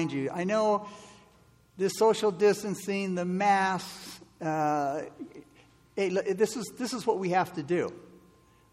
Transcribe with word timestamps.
you. 0.00 0.30
I 0.32 0.44
know 0.44 0.88
this 1.76 1.92
social 1.98 2.30
distancing, 2.30 3.14
the 3.14 3.24
masks, 3.24 4.20
uh, 4.40 5.02
hey, 5.96 6.08
this, 6.08 6.56
is, 6.56 6.72
this 6.78 6.92
is 6.92 7.06
what 7.06 7.18
we 7.18 7.30
have 7.30 7.52
to 7.54 7.62
do. 7.62 7.92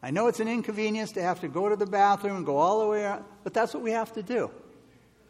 I 0.02 0.12
know 0.12 0.28
it's 0.28 0.40
an 0.40 0.48
inconvenience 0.48 1.12
to 1.14 1.22
have 1.22 1.42
to 1.42 1.50
go 1.50 1.68
to 1.68 1.76
the 1.76 1.86
bathroom 1.86 2.38
and 2.38 2.46
go 2.46 2.58
all 2.58 2.80
the 2.80 2.88
way 2.88 3.06
out, 3.06 3.26
but 3.44 3.54
that's 3.54 3.74
what 3.74 3.84
we 3.84 3.92
have 3.92 4.14
to 4.14 4.24
do. 4.24 4.50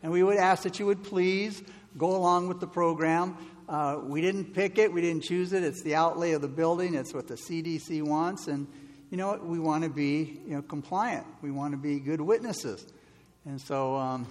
And 0.03 0.11
we 0.11 0.21
would 0.23 0.37
ask 0.37 0.63
that 0.63 0.79
you 0.79 0.85
would 0.85 1.03
please 1.03 1.63
go 1.97 2.15
along 2.15 2.47
with 2.47 2.59
the 2.59 2.67
program. 2.67 3.35
Uh, 3.67 3.99
we 4.03 4.21
didn't 4.21 4.53
pick 4.53 4.77
it, 4.77 4.93
we 4.93 5.01
didn't 5.01 5.23
choose 5.23 5.53
it. 5.53 5.63
It's 5.63 5.81
the 5.81 5.95
outlay 5.95 6.33
of 6.33 6.41
the 6.41 6.47
building, 6.47 6.93
it's 6.93 7.13
what 7.13 7.27
the 7.27 7.35
CDC 7.35 8.03
wants. 8.03 8.47
And 8.47 8.67
you 9.09 9.17
know 9.17 9.27
what? 9.27 9.45
We 9.45 9.59
want 9.59 9.83
to 9.83 9.89
be 9.89 10.39
you 10.45 10.55
know, 10.55 10.61
compliant, 10.61 11.25
we 11.41 11.49
want 11.51 11.73
to 11.73 11.77
be 11.77 11.99
good 11.99 12.21
witnesses. 12.21 12.85
And 13.45 13.59
so, 13.59 13.95
um, 13.95 14.27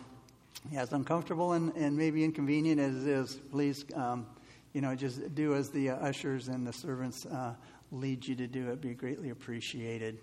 as 0.74 0.92
uncomfortable 0.92 1.52
and, 1.52 1.74
and 1.76 1.96
maybe 1.96 2.24
inconvenient 2.24 2.80
as 2.80 3.06
it 3.06 3.10
is, 3.10 3.34
please, 3.50 3.84
um, 3.94 4.26
you 4.72 4.80
know, 4.80 4.94
just 4.94 5.34
do 5.34 5.54
as 5.54 5.70
the 5.70 5.90
uh, 5.90 5.96
ushers 5.96 6.48
and 6.48 6.66
the 6.66 6.72
servants 6.72 7.24
uh, 7.26 7.54
lead 7.90 8.26
you 8.26 8.34
to 8.36 8.46
do. 8.46 8.66
It'd 8.66 8.80
be 8.80 8.94
greatly 8.94 9.30
appreciated. 9.30 10.18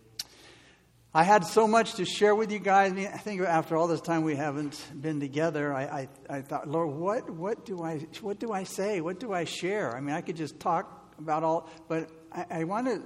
I 1.14 1.24
had 1.24 1.46
so 1.46 1.66
much 1.66 1.94
to 1.94 2.06
share 2.06 2.36
with 2.36 2.52
you 2.52 2.60
guys. 2.60 2.92
I, 2.92 2.96
mean, 2.96 3.08
I 3.08 3.18
think 3.18 3.42
after 3.42 3.78
all 3.78 3.88
this 3.88 4.02
time 4.02 4.24
we 4.24 4.36
haven't 4.36 4.78
been 5.02 5.22
together, 5.22 5.74
I, 5.74 5.84
I, 5.84 6.10
I, 6.30 6.42
thought, 6.42 6.68
Lord, 6.68 6.90
what, 6.90 7.30
what, 7.30 7.66
do 7.66 7.82
I, 7.82 8.00
what 8.20 8.38
do 8.38 8.52
I 8.52 8.66
say? 8.66 9.00
What 9.00 9.22
do 9.22 9.32
I 9.32 9.46
share? 9.46 9.96
I 9.96 10.02
mean, 10.02 10.14
I 10.14 10.20
could 10.20 10.36
just 10.36 10.60
talk 10.60 11.16
about 11.18 11.44
all, 11.44 11.70
but 11.88 12.10
I, 12.34 12.46
I 12.50 12.64
want 12.66 12.88
to, 12.88 13.02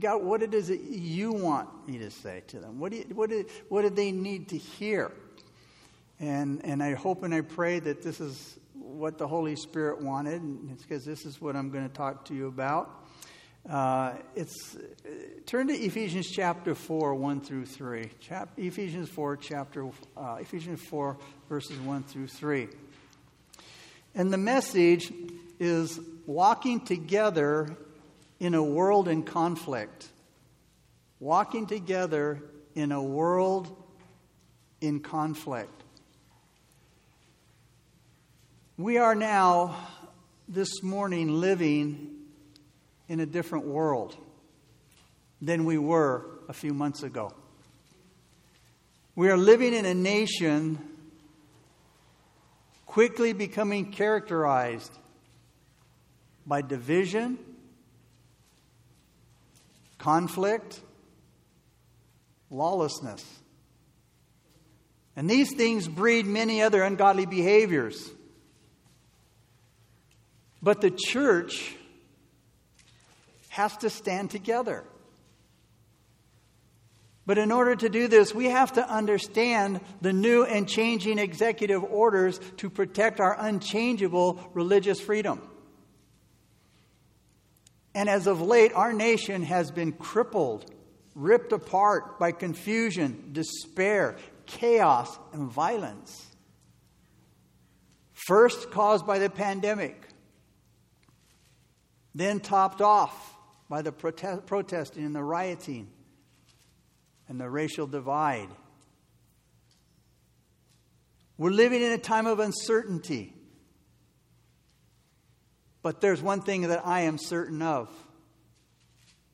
God, 0.00 0.24
what 0.24 0.42
it 0.42 0.52
is 0.52 0.66
that 0.66 0.80
you 0.80 1.30
want 1.30 1.86
me 1.86 1.98
to 1.98 2.10
say 2.10 2.42
to 2.48 2.58
them? 2.58 2.80
What 2.80 2.90
do, 2.90 2.98
you, 2.98 3.04
what, 3.14 3.30
do, 3.30 3.44
what 3.68 3.82
do 3.82 3.90
they 3.90 4.10
need 4.10 4.48
to 4.48 4.58
hear? 4.58 5.12
And, 6.22 6.64
and 6.64 6.80
I 6.80 6.94
hope 6.94 7.24
and 7.24 7.34
I 7.34 7.40
pray 7.40 7.80
that 7.80 8.00
this 8.00 8.20
is 8.20 8.56
what 8.74 9.18
the 9.18 9.26
Holy 9.26 9.56
Spirit 9.56 10.00
wanted, 10.00 10.40
because 10.78 11.04
this 11.04 11.26
is 11.26 11.40
what 11.40 11.56
I'm 11.56 11.70
going 11.70 11.88
to 11.88 11.92
talk 11.92 12.26
to 12.26 12.34
you 12.34 12.46
about. 12.46 13.04
Uh, 13.68 14.12
it's 14.36 14.76
turn 15.46 15.66
to 15.66 15.74
Ephesians 15.74 16.30
chapter 16.30 16.76
four, 16.76 17.16
one 17.16 17.40
through 17.40 17.66
three. 17.66 18.10
Chap, 18.20 18.50
Ephesians 18.56 19.08
four, 19.08 19.36
chapter 19.36 19.88
uh, 20.16 20.36
Ephesians 20.40 20.80
four, 20.80 21.18
verses 21.48 21.76
one 21.80 22.04
through 22.04 22.28
three. 22.28 22.68
And 24.14 24.32
the 24.32 24.38
message 24.38 25.12
is 25.58 25.98
walking 26.24 26.84
together 26.84 27.76
in 28.38 28.54
a 28.54 28.62
world 28.62 29.08
in 29.08 29.24
conflict. 29.24 30.06
Walking 31.18 31.66
together 31.66 32.40
in 32.76 32.92
a 32.92 33.02
world 33.02 33.76
in 34.80 35.00
conflict. 35.00 35.81
We 38.82 38.98
are 38.98 39.14
now, 39.14 39.76
this 40.48 40.82
morning, 40.82 41.40
living 41.40 42.16
in 43.06 43.20
a 43.20 43.26
different 43.26 43.66
world 43.66 44.16
than 45.40 45.64
we 45.64 45.78
were 45.78 46.26
a 46.48 46.52
few 46.52 46.74
months 46.74 47.04
ago. 47.04 47.32
We 49.14 49.30
are 49.30 49.36
living 49.36 49.72
in 49.72 49.86
a 49.86 49.94
nation 49.94 50.80
quickly 52.84 53.32
becoming 53.32 53.92
characterized 53.92 54.90
by 56.44 56.62
division, 56.62 57.38
conflict, 59.98 60.80
lawlessness. 62.50 63.24
And 65.14 65.30
these 65.30 65.54
things 65.54 65.86
breed 65.86 66.26
many 66.26 66.62
other 66.62 66.82
ungodly 66.82 67.26
behaviors. 67.26 68.10
But 70.62 70.80
the 70.80 70.90
church 70.90 71.74
has 73.48 73.76
to 73.78 73.90
stand 73.90 74.30
together. 74.30 74.84
But 77.24 77.38
in 77.38 77.52
order 77.52 77.76
to 77.76 77.88
do 77.88 78.08
this, 78.08 78.34
we 78.34 78.46
have 78.46 78.72
to 78.74 78.88
understand 78.88 79.80
the 80.00 80.12
new 80.12 80.44
and 80.44 80.68
changing 80.68 81.18
executive 81.18 81.84
orders 81.84 82.40
to 82.58 82.68
protect 82.68 83.20
our 83.20 83.36
unchangeable 83.38 84.40
religious 84.54 85.00
freedom. 85.00 85.40
And 87.94 88.08
as 88.08 88.26
of 88.26 88.40
late, 88.40 88.72
our 88.72 88.92
nation 88.92 89.42
has 89.42 89.70
been 89.70 89.92
crippled, 89.92 90.70
ripped 91.14 91.52
apart 91.52 92.18
by 92.18 92.32
confusion, 92.32 93.30
despair, 93.32 94.16
chaos, 94.46 95.16
and 95.32 95.48
violence. 95.50 96.26
First 98.14 98.70
caused 98.70 99.06
by 99.06 99.18
the 99.18 99.30
pandemic, 99.30 100.08
then 102.14 102.40
topped 102.40 102.80
off 102.80 103.36
by 103.68 103.82
the 103.82 103.92
prote- 103.92 104.46
protesting 104.46 105.04
and 105.04 105.14
the 105.14 105.22
rioting 105.22 105.88
and 107.28 107.40
the 107.40 107.48
racial 107.48 107.86
divide. 107.86 108.48
We're 111.38 111.50
living 111.50 111.82
in 111.82 111.92
a 111.92 111.98
time 111.98 112.26
of 112.26 112.38
uncertainty. 112.38 113.34
But 115.82 116.00
there's 116.00 116.22
one 116.22 116.42
thing 116.42 116.62
that 116.62 116.86
I 116.86 117.02
am 117.02 117.18
certain 117.18 117.60
of 117.60 117.90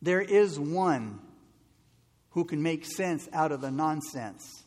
there 0.00 0.20
is 0.20 0.58
one 0.58 1.18
who 2.30 2.44
can 2.44 2.62
make 2.62 2.84
sense 2.84 3.28
out 3.32 3.50
of 3.50 3.60
the 3.60 3.70
nonsense, 3.70 4.62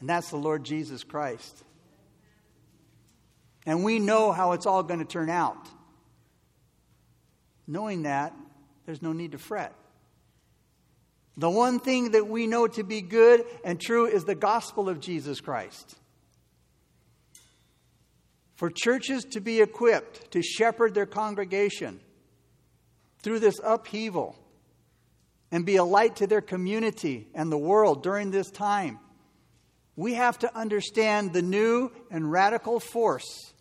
and 0.00 0.08
that's 0.08 0.30
the 0.30 0.36
Lord 0.36 0.64
Jesus 0.64 1.04
Christ. 1.04 1.62
And 3.64 3.84
we 3.84 3.98
know 3.98 4.32
how 4.32 4.52
it's 4.52 4.66
all 4.66 4.82
going 4.82 4.98
to 4.98 5.06
turn 5.06 5.30
out. 5.30 5.68
Knowing 7.66 8.02
that, 8.02 8.34
there's 8.86 9.02
no 9.02 9.12
need 9.12 9.32
to 9.32 9.38
fret. 9.38 9.74
The 11.36 11.50
one 11.50 11.80
thing 11.80 12.12
that 12.12 12.28
we 12.28 12.46
know 12.46 12.68
to 12.68 12.84
be 12.84 13.00
good 13.00 13.44
and 13.64 13.80
true 13.80 14.06
is 14.06 14.24
the 14.24 14.34
gospel 14.34 14.88
of 14.88 15.00
Jesus 15.00 15.40
Christ. 15.40 15.96
For 18.54 18.70
churches 18.70 19.24
to 19.32 19.40
be 19.40 19.60
equipped 19.60 20.30
to 20.32 20.42
shepherd 20.42 20.94
their 20.94 21.06
congregation 21.06 22.00
through 23.18 23.40
this 23.40 23.56
upheaval 23.64 24.38
and 25.50 25.66
be 25.66 25.76
a 25.76 25.84
light 25.84 26.16
to 26.16 26.26
their 26.26 26.40
community 26.40 27.26
and 27.34 27.50
the 27.50 27.58
world 27.58 28.02
during 28.02 28.30
this 28.30 28.50
time, 28.50 29.00
we 29.96 30.14
have 30.14 30.38
to 30.40 30.56
understand 30.56 31.32
the 31.32 31.42
new 31.42 31.90
and 32.10 32.30
radical 32.30 32.78
force 32.78 33.53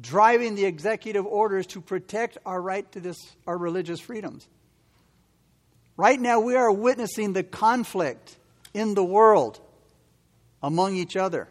driving 0.00 0.54
the 0.54 0.64
executive 0.64 1.24
orders 1.26 1.66
to 1.68 1.80
protect 1.80 2.38
our 2.44 2.60
right 2.60 2.90
to 2.92 3.00
this, 3.00 3.16
our 3.46 3.56
religious 3.56 4.00
freedoms. 4.00 4.46
Right 5.96 6.20
now, 6.20 6.40
we 6.40 6.54
are 6.54 6.70
witnessing 6.70 7.32
the 7.32 7.42
conflict 7.42 8.36
in 8.74 8.94
the 8.94 9.04
world 9.04 9.60
among 10.62 10.96
each 10.96 11.16
other. 11.16 11.48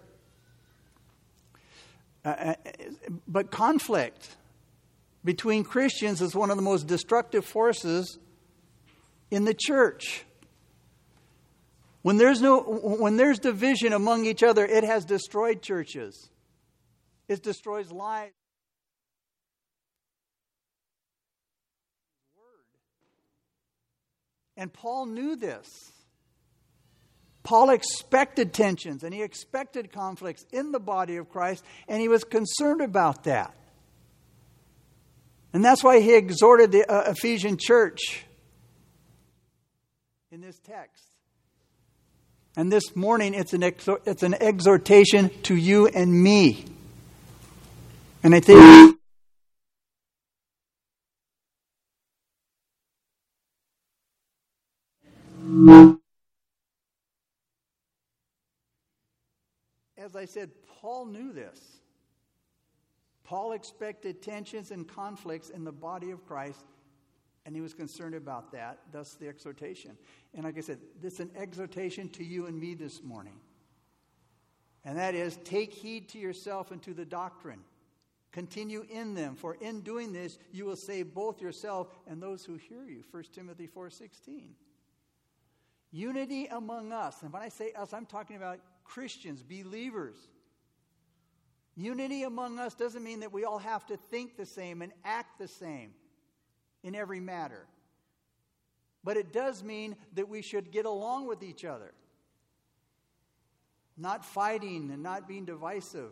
Uh, 2.23 2.29
uh, 2.29 2.53
but 3.27 3.51
conflict 3.51 4.35
between 5.23 5.63
Christians 5.63 6.21
is 6.21 6.35
one 6.35 6.51
of 6.51 6.57
the 6.57 6.63
most 6.63 6.85
destructive 6.85 7.45
forces 7.45 8.19
in 9.31 9.45
the 9.45 9.53
church. 9.53 10.23
When 12.03 12.17
there's, 12.17 12.39
no, 12.39 12.61
when 12.61 13.17
there's 13.17 13.39
division 13.39 13.91
among 13.91 14.25
each 14.25 14.43
other, 14.43 14.63
it 14.63 14.83
has 14.83 15.05
destroyed 15.05 15.63
churches. 15.63 16.29
It 17.27 17.43
destroys 17.43 17.91
lives. 17.91 18.33
And 24.57 24.71
Paul 24.71 25.07
knew 25.07 25.35
this. 25.35 25.67
Paul 27.43 27.69
expected 27.69 28.53
tensions 28.53 29.03
and 29.03 29.13
he 29.13 29.21
expected 29.21 29.91
conflicts 29.91 30.45
in 30.51 30.71
the 30.71 30.79
body 30.79 31.17
of 31.17 31.29
Christ, 31.29 31.63
and 31.87 32.01
he 32.01 32.07
was 32.07 32.23
concerned 32.23 32.81
about 32.81 33.25
that. 33.25 33.53
And 35.53 35.63
that's 35.63 35.83
why 35.83 36.01
he 36.01 36.15
exhorted 36.15 36.71
the 36.71 36.89
uh, 36.91 37.11
Ephesian 37.11 37.57
church 37.57 38.25
in 40.31 40.41
this 40.41 40.59
text. 40.59 41.03
And 42.57 42.71
this 42.71 42.95
morning, 42.95 43.33
it's 43.33 43.53
an, 43.53 43.63
it's 43.63 44.23
an 44.23 44.33
exhortation 44.33 45.29
to 45.43 45.55
you 45.55 45.87
and 45.87 46.11
me. 46.11 46.65
And 48.25 48.33
I 48.33 48.39
think. 48.39 48.59
As 59.95 60.15
I 60.15 60.25
said, 60.25 60.49
Paul 60.81 61.05
knew 61.05 61.33
this. 61.33 61.59
Paul 63.23 63.51
expected 63.51 64.23
tensions 64.23 64.71
and 64.71 64.87
conflicts 64.87 65.51
in 65.51 65.63
the 65.63 65.71
body 65.71 66.09
of 66.09 66.25
Christ, 66.25 66.65
and 67.45 67.55
he 67.55 67.61
was 67.61 67.75
concerned 67.75 68.15
about 68.15 68.51
that, 68.53 68.79
thus 68.91 69.13
the 69.13 69.27
exhortation. 69.27 69.95
And 70.33 70.45
like 70.45 70.57
I 70.57 70.61
said, 70.61 70.79
this 70.99 71.13
is 71.13 71.19
an 71.19 71.31
exhortation 71.37 72.09
to 72.09 72.23
you 72.23 72.47
and 72.47 72.59
me 72.59 72.73
this 72.73 73.03
morning. 73.03 73.39
And 74.83 74.97
that 74.97 75.13
is 75.13 75.37
take 75.43 75.71
heed 75.71 76.09
to 76.09 76.17
yourself 76.17 76.71
and 76.71 76.81
to 76.81 76.95
the 76.95 77.05
doctrine. 77.05 77.59
Continue 78.35 78.85
in 78.89 79.13
them, 79.13 79.33
for 79.33 79.53
in 79.61 79.79
doing 79.79 80.11
this 80.11 80.39
you 80.51 80.65
will 80.65 80.75
save 80.75 81.13
both 81.13 81.39
yourself 81.39 81.87
and 82.05 82.21
those 82.21 82.43
who 82.43 82.55
hear 82.57 82.83
you. 82.83 83.01
1 83.09 83.23
Timothy 83.31 83.65
4:16. 83.65 84.57
Unity 85.89 86.47
among 86.47 86.91
us. 86.91 87.21
And 87.23 87.31
when 87.31 87.41
I 87.41 87.47
say 87.47 87.71
us, 87.71 87.93
I'm 87.93 88.05
talking 88.05 88.35
about 88.35 88.59
Christians, 88.83 89.41
believers. 89.41 90.17
Unity 91.77 92.23
among 92.23 92.59
us 92.59 92.75
doesn't 92.75 93.05
mean 93.05 93.21
that 93.21 93.31
we 93.31 93.45
all 93.45 93.57
have 93.57 93.85
to 93.85 93.95
think 93.95 94.35
the 94.35 94.45
same 94.45 94.81
and 94.81 94.91
act 95.05 95.39
the 95.39 95.47
same 95.47 95.93
in 96.83 96.93
every 96.93 97.21
matter. 97.21 97.65
But 99.01 99.15
it 99.15 99.31
does 99.31 99.63
mean 99.63 99.95
that 100.11 100.27
we 100.27 100.41
should 100.41 100.73
get 100.73 100.85
along 100.85 101.25
with 101.25 101.41
each 101.41 101.63
other, 101.63 101.93
not 103.95 104.25
fighting 104.25 104.91
and 104.91 105.01
not 105.01 105.25
being 105.25 105.45
divisive 105.45 106.11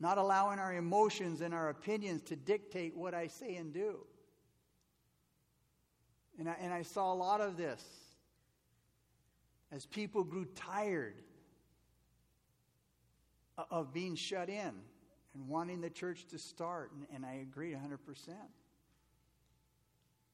not 0.00 0.16
allowing 0.16 0.58
our 0.58 0.74
emotions 0.74 1.42
and 1.42 1.52
our 1.52 1.68
opinions 1.68 2.22
to 2.22 2.36
dictate 2.36 2.96
what 2.96 3.14
I 3.14 3.26
say 3.26 3.56
and 3.56 3.72
do. 3.72 3.98
And 6.38 6.48
I, 6.48 6.56
and 6.60 6.72
I 6.72 6.82
saw 6.82 7.12
a 7.12 7.14
lot 7.14 7.42
of 7.42 7.58
this 7.58 7.84
as 9.70 9.84
people 9.84 10.24
grew 10.24 10.46
tired 10.56 11.22
of 13.70 13.92
being 13.92 14.14
shut 14.14 14.48
in 14.48 14.72
and 15.34 15.48
wanting 15.48 15.82
the 15.82 15.90
church 15.90 16.26
to 16.28 16.38
start. 16.38 16.92
And, 16.92 17.06
and 17.14 17.26
I 17.26 17.40
agree 17.42 17.72
100%. 17.72 17.98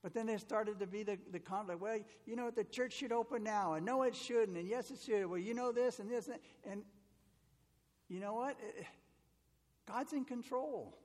But 0.00 0.14
then 0.14 0.26
there 0.26 0.38
started 0.38 0.78
to 0.78 0.86
be 0.86 1.02
the, 1.02 1.18
the 1.32 1.40
conflict. 1.40 1.80
Well, 1.80 1.98
you 2.24 2.36
know, 2.36 2.44
what 2.44 2.54
the 2.54 2.62
church 2.62 2.92
should 2.92 3.10
open 3.10 3.42
now, 3.42 3.74
and 3.74 3.84
no, 3.84 4.04
it 4.04 4.14
shouldn't, 4.14 4.56
and 4.56 4.68
yes, 4.68 4.92
it 4.92 5.00
should. 5.04 5.26
Well, 5.26 5.40
you 5.40 5.52
know 5.52 5.72
this 5.72 5.98
and 5.98 6.08
this. 6.08 6.28
And, 6.28 6.38
and 6.70 6.82
you 8.08 8.20
know 8.20 8.34
what? 8.34 8.56
It, 8.60 8.86
God's 9.86 10.12
in 10.12 10.24
control. 10.24 10.96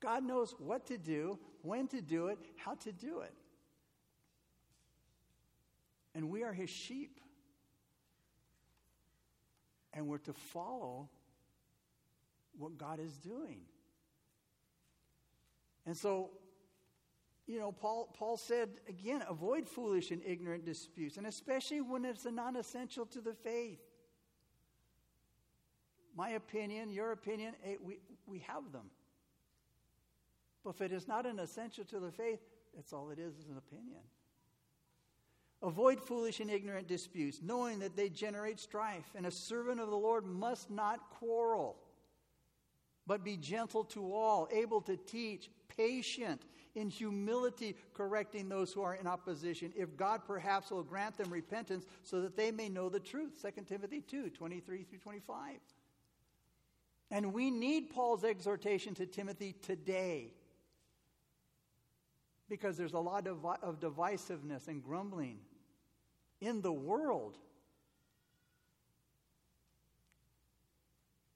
God 0.00 0.24
knows 0.24 0.54
what 0.58 0.86
to 0.86 0.98
do, 0.98 1.38
when 1.62 1.88
to 1.88 2.00
do 2.00 2.28
it, 2.28 2.38
how 2.56 2.74
to 2.76 2.92
do 2.92 3.20
it. 3.20 3.34
And 6.14 6.30
we 6.30 6.42
are 6.42 6.52
his 6.52 6.70
sheep. 6.70 7.20
And 9.92 10.06
we're 10.06 10.18
to 10.18 10.32
follow 10.32 11.08
what 12.58 12.78
God 12.78 13.00
is 13.00 13.16
doing. 13.18 13.60
And 15.86 15.96
so, 15.96 16.30
you 17.46 17.58
know, 17.58 17.72
Paul, 17.72 18.14
Paul 18.16 18.36
said 18.36 18.68
again, 18.88 19.24
avoid 19.28 19.66
foolish 19.66 20.10
and 20.12 20.22
ignorant 20.24 20.64
disputes, 20.64 21.16
and 21.16 21.26
especially 21.26 21.80
when 21.80 22.04
it's 22.04 22.24
non 22.24 22.56
essential 22.56 23.06
to 23.06 23.20
the 23.20 23.34
faith 23.34 23.80
my 26.16 26.30
opinion, 26.30 26.90
your 26.90 27.12
opinion, 27.12 27.54
eh, 27.64 27.76
we, 27.82 27.98
we 28.26 28.40
have 28.40 28.72
them. 28.72 28.90
But 30.64 30.70
if 30.70 30.80
it 30.80 30.92
is 30.92 31.08
not 31.08 31.26
an 31.26 31.38
essential 31.38 31.84
to 31.86 32.00
the 32.00 32.10
faith, 32.10 32.40
that's 32.74 32.92
all 32.92 33.10
it 33.10 33.18
is, 33.18 33.36
is 33.38 33.48
an 33.48 33.56
opinion. 33.56 34.00
Avoid 35.62 36.00
foolish 36.00 36.40
and 36.40 36.50
ignorant 36.50 36.88
disputes, 36.88 37.40
knowing 37.42 37.80
that 37.80 37.96
they 37.96 38.08
generate 38.08 38.58
strife, 38.58 39.10
and 39.14 39.26
a 39.26 39.30
servant 39.30 39.80
of 39.80 39.90
the 39.90 39.96
Lord 39.96 40.24
must 40.24 40.70
not 40.70 41.10
quarrel, 41.10 41.76
but 43.06 43.24
be 43.24 43.36
gentle 43.36 43.84
to 43.84 44.14
all, 44.14 44.48
able 44.50 44.80
to 44.82 44.96
teach, 44.96 45.50
patient, 45.76 46.42
in 46.74 46.88
humility, 46.88 47.76
correcting 47.94 48.48
those 48.48 48.72
who 48.72 48.82
are 48.82 48.94
in 48.94 49.06
opposition, 49.06 49.72
if 49.76 49.96
God 49.96 50.22
perhaps 50.24 50.70
will 50.70 50.82
grant 50.82 51.16
them 51.16 51.30
repentance 51.30 51.84
so 52.02 52.20
that 52.20 52.36
they 52.36 52.50
may 52.50 52.68
know 52.68 52.88
the 52.88 53.00
truth. 53.00 53.42
2 53.42 53.62
Timothy 53.64 54.00
2 54.00 54.30
23 54.30 54.84
through 54.84 54.98
25. 54.98 55.56
And 57.10 57.32
we 57.32 57.50
need 57.50 57.90
Paul's 57.90 58.24
exhortation 58.24 58.94
to 58.94 59.06
Timothy 59.06 59.54
today 59.62 60.32
because 62.48 62.76
there's 62.76 62.92
a 62.92 63.00
lot 63.00 63.26
of, 63.26 63.44
of 63.62 63.80
divisiveness 63.80 64.68
and 64.68 64.82
grumbling 64.82 65.38
in 66.40 66.60
the 66.62 66.72
world. 66.72 67.36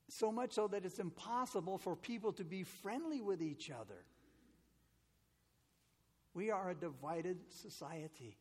So 0.08 0.30
much 0.30 0.52
so 0.52 0.68
that 0.68 0.84
it's 0.84 1.00
impossible 1.00 1.78
for 1.78 1.96
people 1.96 2.32
to 2.34 2.44
be 2.44 2.62
friendly 2.62 3.20
with 3.20 3.42
each 3.42 3.70
other. 3.70 4.04
We 6.34 6.50
are 6.50 6.70
a 6.70 6.74
divided 6.74 7.38
society, 7.48 8.36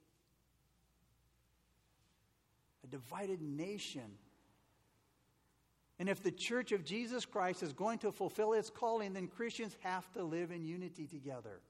a 2.83 2.88
divided 2.88 3.41
nation. 3.41 4.18
And 6.04 6.10
if 6.10 6.22
the 6.22 6.32
church 6.32 6.74
of 6.74 6.84
Jesus 6.84 7.24
Christ 7.24 7.64
is 7.64 7.72
going 7.72 8.00
to 8.00 8.12
fulfill 8.12 8.52
its 8.52 8.70
calling, 8.70 9.14
then 9.14 9.30
Christians 9.30 9.78
have 9.84 10.12
to 10.12 10.24
live 10.26 10.52
in 10.52 10.66
unity 10.66 11.08
together. 11.08 11.62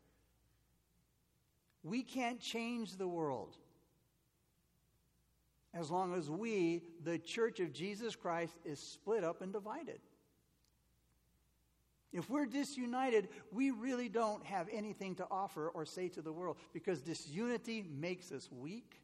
We 1.84 2.02
can't 2.02 2.40
change 2.40 2.98
the 2.98 3.08
world 3.08 3.56
as 5.72 5.92
long 5.92 6.16
as 6.16 6.32
we, 6.32 6.82
the 7.04 7.20
church 7.20 7.60
of 7.60 7.74
Jesus 7.74 8.16
Christ, 8.16 8.58
is 8.66 8.80
split 8.80 9.24
up 9.24 9.44
and 9.44 9.54
divided. 9.54 10.00
If 12.12 12.28
we're 12.28 12.48
disunited, 12.48 13.30
we 13.52 13.70
really 13.70 14.10
don't 14.10 14.44
have 14.48 14.68
anything 14.74 15.14
to 15.18 15.28
offer 15.30 15.70
or 15.70 15.86
say 15.86 16.10
to 16.10 16.24
the 16.24 16.34
world 16.34 16.58
because 16.74 17.02
disunity 17.02 17.86
makes 17.88 18.32
us 18.32 18.50
weak. 18.52 19.00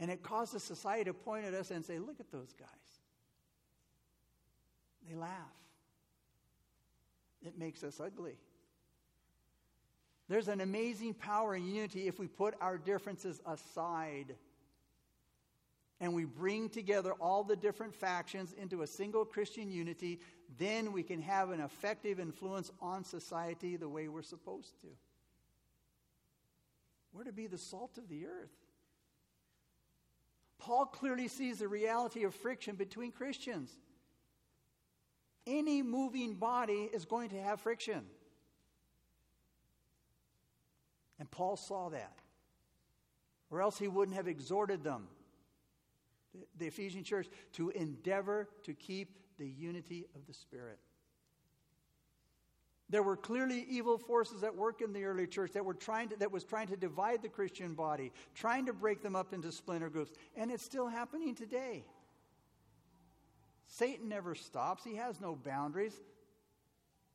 And 0.00 0.10
it 0.10 0.22
causes 0.22 0.62
society 0.62 1.04
to 1.04 1.12
point 1.12 1.44
at 1.44 1.52
us 1.52 1.70
and 1.70 1.84
say, 1.84 1.98
look 1.98 2.18
at 2.18 2.32
those 2.32 2.54
guys. 2.58 2.97
They 5.06 5.14
laugh. 5.14 5.30
It 7.44 7.58
makes 7.58 7.84
us 7.84 8.00
ugly. 8.00 8.36
There's 10.28 10.48
an 10.48 10.60
amazing 10.60 11.14
power 11.14 11.54
in 11.54 11.66
unity 11.66 12.06
if 12.06 12.18
we 12.18 12.26
put 12.26 12.54
our 12.60 12.76
differences 12.76 13.40
aside 13.46 14.34
and 16.00 16.14
we 16.14 16.24
bring 16.24 16.68
together 16.68 17.12
all 17.14 17.42
the 17.42 17.56
different 17.56 17.94
factions 17.94 18.52
into 18.52 18.82
a 18.82 18.86
single 18.86 19.24
Christian 19.24 19.70
unity, 19.70 20.20
then 20.58 20.92
we 20.92 21.02
can 21.02 21.20
have 21.22 21.50
an 21.50 21.60
effective 21.60 22.20
influence 22.20 22.70
on 22.80 23.04
society 23.04 23.76
the 23.76 23.88
way 23.88 24.08
we're 24.08 24.22
supposed 24.22 24.80
to. 24.82 24.88
We're 27.12 27.24
to 27.24 27.32
be 27.32 27.46
the 27.46 27.58
salt 27.58 27.98
of 27.98 28.08
the 28.08 28.26
earth. 28.26 28.52
Paul 30.58 30.86
clearly 30.86 31.28
sees 31.28 31.58
the 31.58 31.68
reality 31.68 32.24
of 32.24 32.34
friction 32.34 32.76
between 32.76 33.10
Christians. 33.10 33.76
Any 35.48 35.82
moving 35.82 36.34
body 36.34 36.90
is 36.92 37.06
going 37.06 37.30
to 37.30 37.40
have 37.40 37.60
friction. 37.60 38.04
And 41.18 41.30
Paul 41.30 41.56
saw 41.56 41.88
that. 41.88 42.12
Or 43.50 43.62
else 43.62 43.78
he 43.78 43.88
wouldn't 43.88 44.16
have 44.16 44.28
exhorted 44.28 44.84
them, 44.84 45.08
the 46.58 46.66
Ephesian 46.66 47.02
church, 47.02 47.28
to 47.54 47.70
endeavor 47.70 48.46
to 48.64 48.74
keep 48.74 49.16
the 49.38 49.48
unity 49.48 50.04
of 50.14 50.26
the 50.26 50.34
Spirit. 50.34 50.78
There 52.90 53.02
were 53.02 53.16
clearly 53.16 53.66
evil 53.68 53.96
forces 53.96 54.42
at 54.42 54.54
work 54.54 54.82
in 54.82 54.92
the 54.92 55.04
early 55.04 55.26
church 55.26 55.52
that 55.52 55.64
were 55.64 55.74
trying 55.74 56.10
to, 56.10 56.16
that 56.16 56.30
was 56.30 56.44
trying 56.44 56.68
to 56.68 56.76
divide 56.76 57.22
the 57.22 57.28
Christian 57.28 57.74
body, 57.74 58.12
trying 58.34 58.66
to 58.66 58.74
break 58.74 59.02
them 59.02 59.16
up 59.16 59.32
into 59.32 59.50
splinter 59.50 59.88
groups, 59.88 60.12
and 60.36 60.50
it's 60.50 60.62
still 60.62 60.88
happening 60.88 61.34
today. 61.34 61.84
Satan 63.68 64.08
never 64.08 64.34
stops, 64.34 64.82
he 64.82 64.96
has 64.96 65.20
no 65.20 65.36
boundaries. 65.36 65.94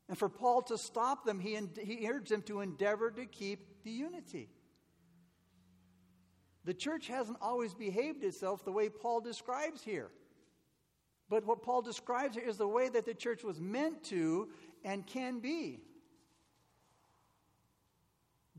And 0.08 0.18
for 0.18 0.30
Paul 0.30 0.62
to 0.64 0.78
stop 0.78 1.26
them, 1.26 1.40
he, 1.40 1.58
he 1.82 2.08
urged 2.08 2.30
them 2.30 2.44
to 2.44 2.62
endeavor 2.62 3.10
to 3.12 3.26
keep 3.26 3.84
the 3.84 3.92
unity. 3.92 4.50
The 6.66 6.74
church 6.74 7.08
hasn't 7.08 7.40
always 7.42 7.74
behaved 7.74 8.24
itself 8.24 8.64
the 8.64 8.72
way 8.72 8.90
Paul 8.90 9.22
describes 9.22 9.84
here. 9.84 10.10
But 11.30 11.46
what 11.46 11.64
Paul 11.64 11.82
describes 11.82 12.36
here 12.36 12.48
is 12.48 12.58
the 12.58 12.68
way 12.68 12.90
that 12.90 13.06
the 13.06 13.14
church 13.14 13.44
was 13.44 13.60
meant 13.60 14.04
to 14.06 14.50
and 14.86 15.06
can 15.06 15.40
be. 15.40 15.80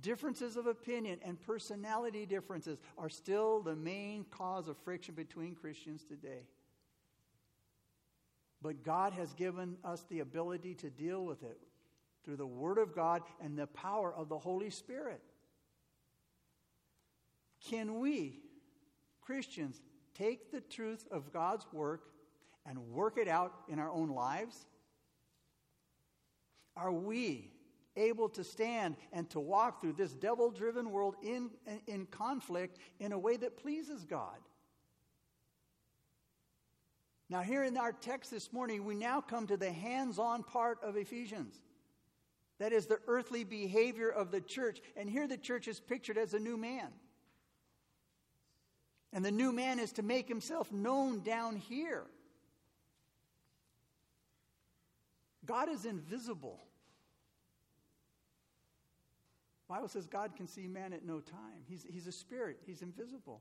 Differences 0.00 0.56
of 0.56 0.66
opinion 0.66 1.20
and 1.24 1.40
personality 1.40 2.26
differences 2.26 2.78
are 2.98 3.08
still 3.08 3.60
the 3.60 3.76
main 3.76 4.24
cause 4.30 4.68
of 4.68 4.76
friction 4.78 5.14
between 5.14 5.54
Christians 5.54 6.04
today. 6.04 6.42
But 8.64 8.82
God 8.82 9.12
has 9.12 9.34
given 9.34 9.76
us 9.84 10.06
the 10.08 10.20
ability 10.20 10.74
to 10.76 10.88
deal 10.88 11.22
with 11.22 11.42
it 11.42 11.60
through 12.24 12.36
the 12.36 12.46
Word 12.46 12.78
of 12.78 12.94
God 12.94 13.20
and 13.38 13.58
the 13.58 13.66
power 13.66 14.12
of 14.12 14.30
the 14.30 14.38
Holy 14.38 14.70
Spirit. 14.70 15.20
Can 17.68 18.00
we, 18.00 18.40
Christians, 19.20 19.82
take 20.14 20.50
the 20.50 20.62
truth 20.62 21.06
of 21.10 21.30
God's 21.30 21.66
work 21.74 22.08
and 22.64 22.78
work 22.88 23.18
it 23.18 23.28
out 23.28 23.52
in 23.68 23.78
our 23.78 23.90
own 23.90 24.08
lives? 24.08 24.64
Are 26.74 26.92
we 26.92 27.50
able 27.98 28.30
to 28.30 28.42
stand 28.42 28.96
and 29.12 29.28
to 29.28 29.40
walk 29.40 29.82
through 29.82 29.92
this 29.92 30.14
devil 30.14 30.50
driven 30.50 30.90
world 30.90 31.16
in, 31.22 31.50
in 31.86 32.06
conflict 32.06 32.78
in 32.98 33.12
a 33.12 33.18
way 33.18 33.36
that 33.36 33.58
pleases 33.58 34.06
God? 34.06 34.38
Now, 37.30 37.40
here 37.40 37.64
in 37.64 37.76
our 37.76 37.92
text 37.92 38.30
this 38.30 38.52
morning, 38.52 38.84
we 38.84 38.94
now 38.94 39.20
come 39.20 39.46
to 39.46 39.56
the 39.56 39.72
hands 39.72 40.18
on 40.18 40.42
part 40.42 40.78
of 40.82 40.96
Ephesians. 40.96 41.58
That 42.58 42.72
is 42.72 42.86
the 42.86 43.00
earthly 43.06 43.44
behavior 43.44 44.10
of 44.10 44.30
the 44.30 44.40
church. 44.40 44.80
And 44.96 45.08
here 45.08 45.26
the 45.26 45.38
church 45.38 45.66
is 45.66 45.80
pictured 45.80 46.18
as 46.18 46.34
a 46.34 46.38
new 46.38 46.56
man. 46.56 46.88
And 49.12 49.24
the 49.24 49.32
new 49.32 49.52
man 49.52 49.78
is 49.78 49.92
to 49.92 50.02
make 50.02 50.28
himself 50.28 50.70
known 50.72 51.20
down 51.20 51.56
here. 51.56 52.04
God 55.46 55.68
is 55.68 55.84
invisible. 55.84 56.60
Bible 59.68 59.88
says 59.88 60.06
God 60.06 60.36
can 60.36 60.46
see 60.46 60.66
man 60.66 60.92
at 60.92 61.04
no 61.04 61.20
time. 61.20 61.62
He's, 61.66 61.86
he's 61.88 62.06
a 62.06 62.12
spirit, 62.12 62.58
he's 62.66 62.82
invisible. 62.82 63.40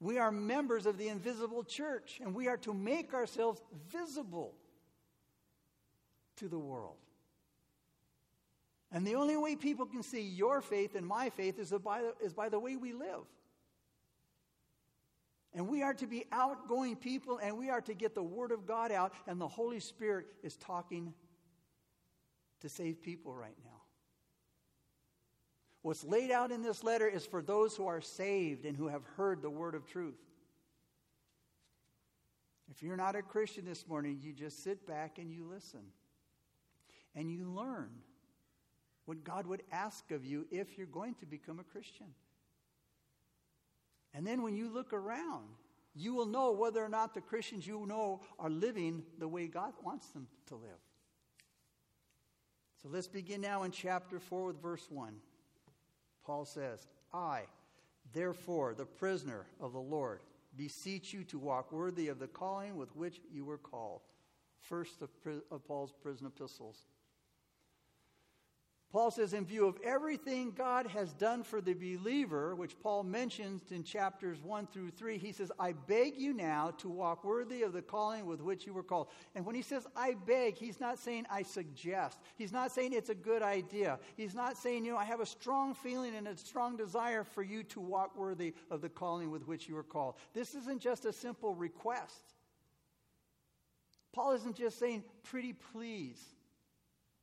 We 0.00 0.16
are 0.16 0.32
members 0.32 0.86
of 0.86 0.96
the 0.96 1.08
invisible 1.08 1.62
church, 1.62 2.20
and 2.22 2.34
we 2.34 2.48
are 2.48 2.56
to 2.58 2.72
make 2.72 3.12
ourselves 3.12 3.60
visible 3.90 4.54
to 6.36 6.48
the 6.48 6.58
world. 6.58 6.96
And 8.90 9.06
the 9.06 9.14
only 9.14 9.36
way 9.36 9.56
people 9.56 9.86
can 9.86 10.02
see 10.02 10.22
your 10.22 10.62
faith 10.62 10.96
and 10.96 11.06
my 11.06 11.30
faith 11.30 11.58
is 11.58 11.70
by 11.84 12.02
the, 12.02 12.14
is 12.24 12.32
by 12.32 12.48
the 12.48 12.58
way 12.58 12.76
we 12.76 12.92
live. 12.92 13.24
And 15.52 15.68
we 15.68 15.82
are 15.82 15.94
to 15.94 16.06
be 16.06 16.24
outgoing 16.32 16.96
people, 16.96 17.38
and 17.38 17.58
we 17.58 17.70
are 17.70 17.80
to 17.82 17.94
get 17.94 18.14
the 18.14 18.22
Word 18.22 18.52
of 18.52 18.66
God 18.66 18.92
out, 18.92 19.12
and 19.26 19.40
the 19.40 19.48
Holy 19.48 19.80
Spirit 19.80 20.26
is 20.42 20.56
talking 20.56 21.12
to 22.60 22.68
save 22.68 23.02
people 23.02 23.34
right 23.34 23.56
now. 23.64 23.79
What's 25.82 26.04
laid 26.04 26.30
out 26.30 26.50
in 26.50 26.62
this 26.62 26.84
letter 26.84 27.08
is 27.08 27.24
for 27.24 27.40
those 27.40 27.74
who 27.74 27.86
are 27.86 28.00
saved 28.00 28.66
and 28.66 28.76
who 28.76 28.88
have 28.88 29.02
heard 29.16 29.40
the 29.40 29.50
Word 29.50 29.74
of 29.74 29.86
truth. 29.86 30.18
If 32.70 32.82
you're 32.82 32.96
not 32.96 33.16
a 33.16 33.22
Christian 33.22 33.64
this 33.64 33.86
morning, 33.88 34.20
you 34.22 34.32
just 34.32 34.62
sit 34.62 34.86
back 34.86 35.18
and 35.18 35.32
you 35.32 35.44
listen. 35.44 35.80
And 37.14 37.30
you 37.30 37.44
learn 37.44 37.90
what 39.06 39.24
God 39.24 39.46
would 39.46 39.62
ask 39.72 40.10
of 40.12 40.24
you 40.24 40.46
if 40.50 40.78
you're 40.78 40.86
going 40.86 41.14
to 41.16 41.26
become 41.26 41.58
a 41.58 41.64
Christian. 41.64 42.06
And 44.14 44.26
then 44.26 44.42
when 44.42 44.54
you 44.54 44.72
look 44.72 44.92
around, 44.92 45.48
you 45.94 46.14
will 46.14 46.26
know 46.26 46.52
whether 46.52 46.84
or 46.84 46.88
not 46.88 47.14
the 47.14 47.20
Christians 47.20 47.66
you 47.66 47.86
know 47.86 48.20
are 48.38 48.50
living 48.50 49.02
the 49.18 49.26
way 49.26 49.46
God 49.46 49.72
wants 49.82 50.06
them 50.08 50.28
to 50.46 50.54
live. 50.54 50.70
So 52.82 52.88
let's 52.88 53.08
begin 53.08 53.40
now 53.40 53.64
in 53.64 53.72
chapter 53.72 54.20
4 54.20 54.46
with 54.46 54.62
verse 54.62 54.86
1. 54.88 55.14
Paul 56.30 56.44
says, 56.44 56.86
I, 57.12 57.42
therefore, 58.12 58.72
the 58.72 58.84
prisoner 58.84 59.46
of 59.60 59.72
the 59.72 59.80
Lord, 59.80 60.20
beseech 60.56 61.12
you 61.12 61.24
to 61.24 61.40
walk 61.40 61.72
worthy 61.72 62.06
of 62.06 62.20
the 62.20 62.28
calling 62.28 62.76
with 62.76 62.94
which 62.94 63.20
you 63.32 63.44
were 63.44 63.58
called. 63.58 64.02
First 64.60 65.02
of, 65.02 65.10
Paul's 65.66 65.92
prison 66.00 66.28
epistles. 66.28 66.84
Paul 68.92 69.12
says, 69.12 69.34
in 69.34 69.44
view 69.44 69.66
of 69.66 69.78
everything 69.84 70.50
God 70.50 70.88
has 70.88 71.12
done 71.12 71.44
for 71.44 71.60
the 71.60 71.74
believer, 71.74 72.56
which 72.56 72.76
Paul 72.80 73.04
mentions 73.04 73.70
in 73.70 73.84
chapters 73.84 74.42
1 74.42 74.66
through 74.66 74.90
3, 74.90 75.16
he 75.16 75.30
says, 75.30 75.52
I 75.60 75.72
beg 75.72 76.16
you 76.16 76.32
now 76.32 76.72
to 76.78 76.88
walk 76.88 77.22
worthy 77.22 77.62
of 77.62 77.72
the 77.72 77.82
calling 77.82 78.26
with 78.26 78.40
which 78.40 78.66
you 78.66 78.72
were 78.72 78.82
called. 78.82 79.06
And 79.36 79.46
when 79.46 79.54
he 79.54 79.62
says, 79.62 79.86
I 79.94 80.16
beg, 80.26 80.56
he's 80.56 80.80
not 80.80 80.98
saying, 80.98 81.26
I 81.30 81.42
suggest. 81.44 82.18
He's 82.36 82.50
not 82.50 82.72
saying 82.72 82.92
it's 82.92 83.10
a 83.10 83.14
good 83.14 83.42
idea. 83.42 84.00
He's 84.16 84.34
not 84.34 84.56
saying, 84.56 84.84
you 84.84 84.90
know, 84.90 84.98
I 84.98 85.04
have 85.04 85.20
a 85.20 85.26
strong 85.26 85.72
feeling 85.72 86.16
and 86.16 86.26
a 86.26 86.36
strong 86.36 86.76
desire 86.76 87.22
for 87.22 87.44
you 87.44 87.62
to 87.64 87.80
walk 87.80 88.18
worthy 88.18 88.54
of 88.72 88.80
the 88.80 88.88
calling 88.88 89.30
with 89.30 89.46
which 89.46 89.68
you 89.68 89.76
were 89.76 89.84
called. 89.84 90.16
This 90.34 90.56
isn't 90.56 90.80
just 90.80 91.04
a 91.04 91.12
simple 91.12 91.54
request. 91.54 92.34
Paul 94.12 94.32
isn't 94.32 94.56
just 94.56 94.80
saying, 94.80 95.04
pretty 95.22 95.52
please. 95.52 96.20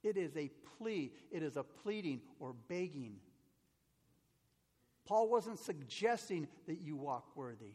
It 0.03 0.17
is 0.17 0.35
a 0.37 0.49
plea, 0.77 1.11
it 1.31 1.43
is 1.43 1.57
a 1.57 1.63
pleading 1.63 2.21
or 2.39 2.53
begging. 2.67 3.17
Paul 5.05 5.29
wasn't 5.29 5.59
suggesting 5.59 6.47
that 6.67 6.81
you 6.81 6.95
walk 6.95 7.35
worthy. 7.35 7.73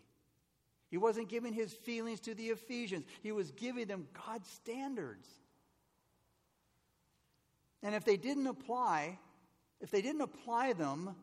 He 0.91 0.99
wasn't 0.99 1.31
giving 1.31 1.55
his 1.55 1.73
feelings 1.73 2.21
to 2.21 2.35
the 2.35 2.49
Ephesians. 2.49 3.07
He 3.23 3.33
was 3.33 3.51
giving 3.53 3.87
them 3.87 4.07
God's 4.27 4.49
standards. 4.51 5.27
And 7.83 7.95
if 7.95 8.05
they 8.05 8.19
didn't 8.19 8.47
apply, 8.47 9.19
if 9.81 9.91
they 9.91 10.03
didn't 10.03 10.21
apply 10.21 10.75
them, 10.75 11.17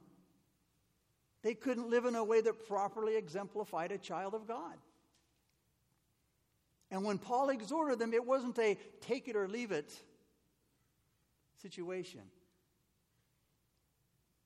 they 1.43 1.53
couldn't 1.53 1.89
live 1.89 2.05
in 2.05 2.15
a 2.15 2.23
way 2.23 2.41
that 2.41 2.67
properly 2.67 3.15
exemplified 3.15 3.91
a 3.91 3.97
child 3.97 4.33
of 4.33 4.47
God. 4.47 4.75
And 6.91 7.05
when 7.05 7.19
Paul 7.19 7.49
exhorted 7.49 7.99
them, 7.99 8.13
it 8.13 8.25
wasn't 8.25 8.57
a 8.57 8.75
take 9.01 9.27
it 9.27 9.35
or 9.35 9.47
leave 9.47 9.71
it 9.71 9.95
situation. 11.61 12.21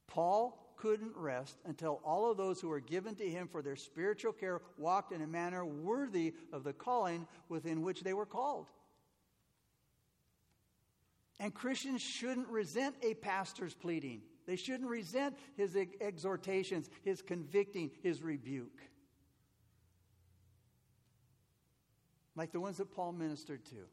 Paul 0.07 0.59
couldn't 0.77 1.15
rest 1.15 1.57
until 1.65 2.01
all 2.03 2.29
of 2.29 2.37
those 2.37 2.59
who 2.59 2.67
were 2.67 2.79
given 2.79 3.15
to 3.15 3.29
him 3.29 3.47
for 3.47 3.61
their 3.61 3.75
spiritual 3.75 4.33
care 4.33 4.61
walked 4.77 5.11
in 5.11 5.21
a 5.21 5.27
manner 5.27 5.65
worthy 5.65 6.33
of 6.51 6.63
the 6.63 6.73
calling 6.73 7.25
within 7.49 7.81
which 7.81 8.01
they 8.01 8.13
were 8.13 8.25
called. 8.25 8.67
And 11.39 11.53
Christians 11.53 12.01
shouldn't 12.01 12.47
resent 12.47 12.95
a 13.01 13.13
pastor's 13.15 13.73
pleading. 13.73 14.21
They 14.45 14.55
shouldn't 14.55 14.89
resent 14.89 15.37
his 15.55 15.75
exhortations, 16.01 16.89
his 17.03 17.21
convicting, 17.21 17.91
his 18.01 18.21
rebuke. 18.21 18.81
Like 22.35 22.51
the 22.51 22.59
ones 22.59 22.77
that 22.77 22.91
Paul 22.91 23.13
ministered 23.13 23.65
to. 23.65 23.85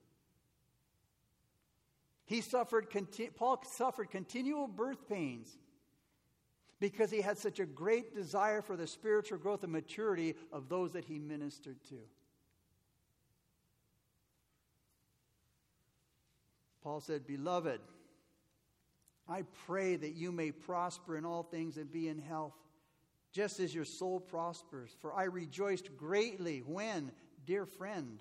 He 2.30 2.42
suffered, 2.42 2.86
Paul 3.34 3.60
suffered 3.66 4.08
continual 4.08 4.68
birth 4.68 5.08
pains 5.08 5.58
because 6.78 7.10
he 7.10 7.22
had 7.22 7.36
such 7.36 7.58
a 7.58 7.66
great 7.66 8.14
desire 8.14 8.62
for 8.62 8.76
the 8.76 8.86
spiritual 8.86 9.38
growth 9.38 9.64
and 9.64 9.72
maturity 9.72 10.36
of 10.52 10.68
those 10.68 10.92
that 10.92 11.04
he 11.04 11.18
ministered 11.18 11.82
to. 11.88 11.98
Paul 16.84 17.00
said, 17.00 17.26
Beloved, 17.26 17.80
I 19.28 19.42
pray 19.66 19.96
that 19.96 20.14
you 20.14 20.30
may 20.30 20.52
prosper 20.52 21.16
in 21.16 21.24
all 21.24 21.42
things 21.42 21.78
and 21.78 21.90
be 21.90 22.06
in 22.06 22.20
health, 22.20 22.54
just 23.32 23.58
as 23.58 23.74
your 23.74 23.84
soul 23.84 24.20
prospers. 24.20 24.94
For 25.00 25.12
I 25.12 25.24
rejoiced 25.24 25.96
greatly 25.96 26.62
when, 26.64 27.10
dear 27.44 27.66
friend, 27.66 28.20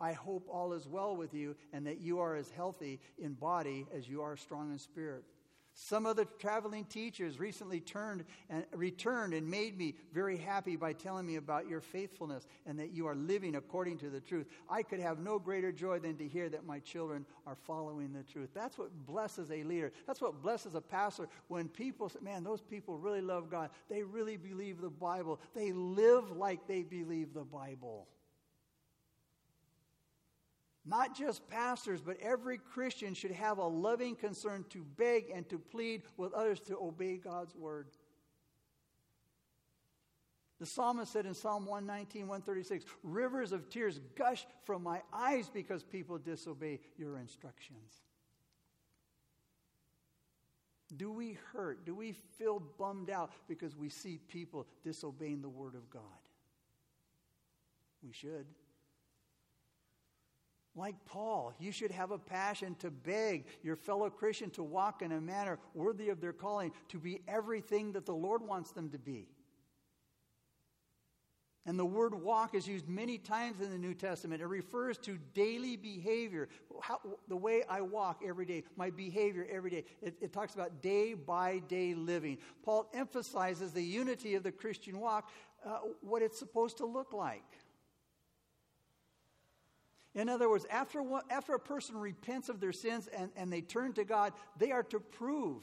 I 0.00 0.12
hope 0.12 0.46
all 0.50 0.72
is 0.72 0.88
well 0.88 1.14
with 1.16 1.34
you 1.34 1.56
and 1.72 1.86
that 1.86 2.00
you 2.00 2.20
are 2.20 2.34
as 2.36 2.50
healthy 2.50 3.00
in 3.18 3.34
body 3.34 3.86
as 3.94 4.08
you 4.08 4.22
are 4.22 4.36
strong 4.36 4.72
in 4.72 4.78
spirit. 4.78 5.24
Some 5.72 6.04
of 6.04 6.16
the 6.16 6.24
traveling 6.38 6.84
teachers 6.84 7.38
recently 7.38 7.80
turned 7.80 8.24
and 8.48 8.64
returned 8.72 9.34
and 9.34 9.48
made 9.48 9.78
me 9.78 9.94
very 10.12 10.36
happy 10.36 10.74
by 10.74 10.92
telling 10.92 11.26
me 11.26 11.36
about 11.36 11.68
your 11.68 11.80
faithfulness 11.80 12.46
and 12.66 12.78
that 12.80 12.90
you 12.90 13.06
are 13.06 13.14
living 13.14 13.54
according 13.54 13.98
to 13.98 14.10
the 14.10 14.20
truth. 14.20 14.46
I 14.68 14.82
could 14.82 14.98
have 14.98 15.20
no 15.20 15.38
greater 15.38 15.70
joy 15.70 16.00
than 16.00 16.16
to 16.16 16.26
hear 16.26 16.48
that 16.48 16.66
my 16.66 16.80
children 16.80 17.24
are 17.46 17.54
following 17.54 18.12
the 18.12 18.24
truth. 18.24 18.50
That's 18.52 18.78
what 18.78 18.90
blesses 19.06 19.50
a 19.52 19.62
leader. 19.62 19.92
That's 20.06 20.20
what 20.20 20.42
blesses 20.42 20.74
a 20.74 20.80
pastor 20.80 21.28
when 21.46 21.68
people 21.68 22.08
say, 22.08 22.18
man, 22.20 22.42
those 22.42 22.60
people 22.60 22.98
really 22.98 23.22
love 23.22 23.48
God. 23.48 23.70
They 23.88 24.02
really 24.02 24.36
believe 24.36 24.80
the 24.80 24.90
Bible. 24.90 25.40
They 25.54 25.72
live 25.72 26.36
like 26.36 26.66
they 26.66 26.82
believe 26.82 27.32
the 27.32 27.44
Bible. 27.44 28.08
Not 30.84 31.16
just 31.16 31.46
pastors, 31.48 32.00
but 32.00 32.16
every 32.20 32.58
Christian 32.58 33.14
should 33.14 33.32
have 33.32 33.58
a 33.58 33.66
loving 33.66 34.16
concern 34.16 34.64
to 34.70 34.84
beg 34.96 35.30
and 35.32 35.48
to 35.50 35.58
plead 35.58 36.02
with 36.16 36.32
others 36.32 36.60
to 36.60 36.78
obey 36.78 37.18
God's 37.18 37.54
word. 37.54 37.88
The 40.58 40.66
psalmist 40.66 41.12
said 41.12 41.24
in 41.24 41.34
Psalm 41.34 41.64
119, 41.64 42.28
136, 42.28 42.84
Rivers 43.02 43.52
of 43.52 43.70
tears 43.70 43.98
gush 44.14 44.46
from 44.64 44.82
my 44.82 45.00
eyes 45.12 45.50
because 45.52 45.82
people 45.82 46.18
disobey 46.18 46.80
your 46.98 47.18
instructions. 47.18 48.02
Do 50.96 51.12
we 51.12 51.38
hurt? 51.52 51.86
Do 51.86 51.94
we 51.94 52.12
feel 52.12 52.60
bummed 52.78 53.10
out 53.10 53.30
because 53.48 53.76
we 53.76 53.88
see 53.88 54.18
people 54.28 54.66
disobeying 54.82 55.40
the 55.40 55.48
word 55.48 55.74
of 55.74 55.88
God? 55.88 56.02
We 58.02 58.12
should. 58.12 58.46
Like 60.76 60.94
Paul, 61.04 61.52
you 61.58 61.72
should 61.72 61.90
have 61.90 62.12
a 62.12 62.18
passion 62.18 62.76
to 62.76 62.90
beg 62.90 63.46
your 63.62 63.76
fellow 63.76 64.08
Christian 64.08 64.50
to 64.50 64.62
walk 64.62 65.02
in 65.02 65.12
a 65.12 65.20
manner 65.20 65.58
worthy 65.74 66.10
of 66.10 66.20
their 66.20 66.32
calling, 66.32 66.72
to 66.88 66.98
be 66.98 67.22
everything 67.26 67.92
that 67.92 68.06
the 68.06 68.14
Lord 68.14 68.42
wants 68.42 68.70
them 68.70 68.90
to 68.90 68.98
be. 68.98 69.26
And 71.66 71.78
the 71.78 71.84
word 71.84 72.14
walk 72.14 72.54
is 72.54 72.66
used 72.66 72.88
many 72.88 73.18
times 73.18 73.60
in 73.60 73.70
the 73.70 73.78
New 73.78 73.92
Testament. 73.94 74.40
It 74.40 74.46
refers 74.46 74.96
to 74.98 75.18
daily 75.34 75.76
behavior, 75.76 76.48
how, 76.80 77.00
the 77.28 77.36
way 77.36 77.64
I 77.68 77.82
walk 77.82 78.22
every 78.26 78.46
day, 78.46 78.64
my 78.76 78.88
behavior 78.90 79.46
every 79.50 79.70
day. 79.70 79.84
It, 80.00 80.16
it 80.22 80.32
talks 80.32 80.54
about 80.54 80.80
day 80.80 81.12
by 81.14 81.58
day 81.68 81.94
living. 81.94 82.38
Paul 82.62 82.88
emphasizes 82.94 83.72
the 83.72 83.82
unity 83.82 84.36
of 84.36 84.42
the 84.42 84.52
Christian 84.52 85.00
walk, 85.00 85.30
uh, 85.64 85.80
what 86.00 86.22
it's 86.22 86.38
supposed 86.38 86.78
to 86.78 86.86
look 86.86 87.12
like. 87.12 87.44
In 90.14 90.28
other 90.28 90.50
words, 90.50 90.66
after, 90.70 91.02
one, 91.02 91.22
after 91.30 91.54
a 91.54 91.60
person 91.60 91.96
repents 91.96 92.48
of 92.48 92.60
their 92.60 92.72
sins 92.72 93.08
and, 93.16 93.30
and 93.36 93.52
they 93.52 93.60
turn 93.60 93.92
to 93.94 94.04
God, 94.04 94.32
they 94.58 94.72
are 94.72 94.82
to 94.84 94.98
prove 94.98 95.62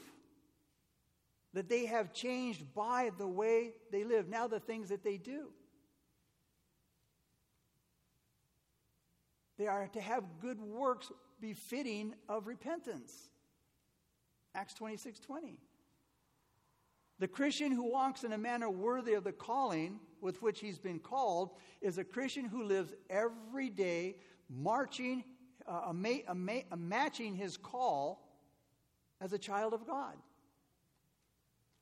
that 1.52 1.68
they 1.68 1.86
have 1.86 2.12
changed 2.12 2.74
by 2.74 3.10
the 3.18 3.26
way 3.26 3.72
they 3.90 4.04
live, 4.04 4.28
now 4.28 4.46
the 4.46 4.60
things 4.60 4.88
that 4.88 5.02
they 5.02 5.16
do. 5.16 5.48
They 9.58 9.66
are 9.66 9.88
to 9.88 10.00
have 10.00 10.24
good 10.40 10.60
works 10.60 11.10
befitting 11.40 12.14
of 12.28 12.46
repentance. 12.46 13.12
Acts 14.54 14.74
26 14.74 15.20
20. 15.20 15.58
The 17.18 17.28
Christian 17.28 17.72
who 17.72 17.90
walks 17.90 18.22
in 18.22 18.32
a 18.32 18.38
manner 18.38 18.70
worthy 18.70 19.14
of 19.14 19.24
the 19.24 19.32
calling 19.32 19.98
with 20.20 20.40
which 20.40 20.60
he's 20.60 20.78
been 20.78 21.00
called 21.00 21.50
is 21.80 21.98
a 21.98 22.04
Christian 22.04 22.44
who 22.44 22.62
lives 22.62 22.94
every 23.10 23.70
day 23.70 24.16
marching, 24.48 25.24
uh, 25.66 25.92
matching 26.76 27.34
his 27.34 27.56
call 27.56 28.28
as 29.20 29.32
a 29.32 29.38
child 29.38 29.74
of 29.74 29.86
God. 29.86 30.14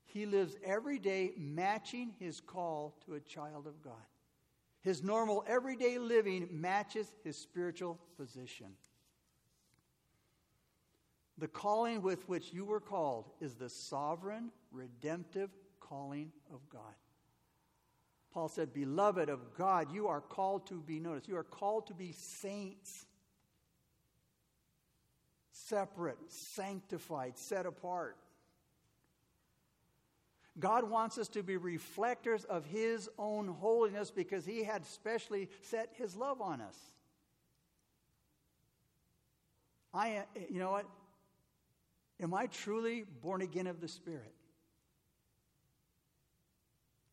He 0.05 0.25
lives 0.25 0.57
every 0.65 0.99
day 0.99 1.33
matching 1.37 2.15
his 2.19 2.41
call 2.41 2.97
to 3.05 3.15
a 3.15 3.21
child 3.21 3.67
of 3.67 3.83
God. 3.83 3.95
His 4.81 5.03
normal 5.03 5.45
everyday 5.47 5.99
living 5.99 6.49
matches 6.51 7.13
his 7.25 7.37
spiritual 7.37 7.99
position. 8.17 8.69
The 11.39 11.49
calling 11.49 12.01
with 12.03 12.29
which 12.29 12.53
you 12.53 12.65
were 12.65 12.81
called 12.81 13.31
is 13.41 13.57
the 13.57 13.69
sovereign, 13.69 14.53
redemptive 14.71 15.51
calling 15.81 16.33
of 16.53 16.61
God. 16.71 16.95
Paul 18.37 18.49
said, 18.51 18.75
Beloved 18.75 19.31
of 19.31 19.55
God, 19.57 19.91
you 19.91 20.09
are 20.09 20.21
called 20.21 20.67
to 20.67 20.75
be 20.75 21.01
noticed. 21.01 21.27
You 21.27 21.39
are 21.39 21.43
called 21.43 21.87
to 21.87 21.95
be 21.95 22.13
saints, 22.13 23.07
separate, 25.53 26.19
sanctified, 26.29 27.39
set 27.39 27.65
apart. 27.65 28.19
God 30.59 30.91
wants 30.91 31.17
us 31.17 31.29
to 31.29 31.43
be 31.43 31.57
reflectors 31.57 32.45
of 32.45 32.67
His 32.67 33.09
own 33.19 33.49
holiness 33.49 34.11
because 34.11 34.45
He 34.45 34.63
had 34.63 34.85
specially 34.85 35.49
set 35.63 35.89
His 35.95 36.15
love 36.15 36.43
on 36.43 36.61
us. 36.61 36.77
I, 39.95 40.25
you 40.51 40.59
know 40.59 40.73
what? 40.73 40.85
Am 42.21 42.35
I 42.35 42.49
truly 42.49 43.07
born 43.23 43.41
again 43.41 43.67
of 43.67 43.81
the 43.81 43.89
Spirit? 43.89 44.36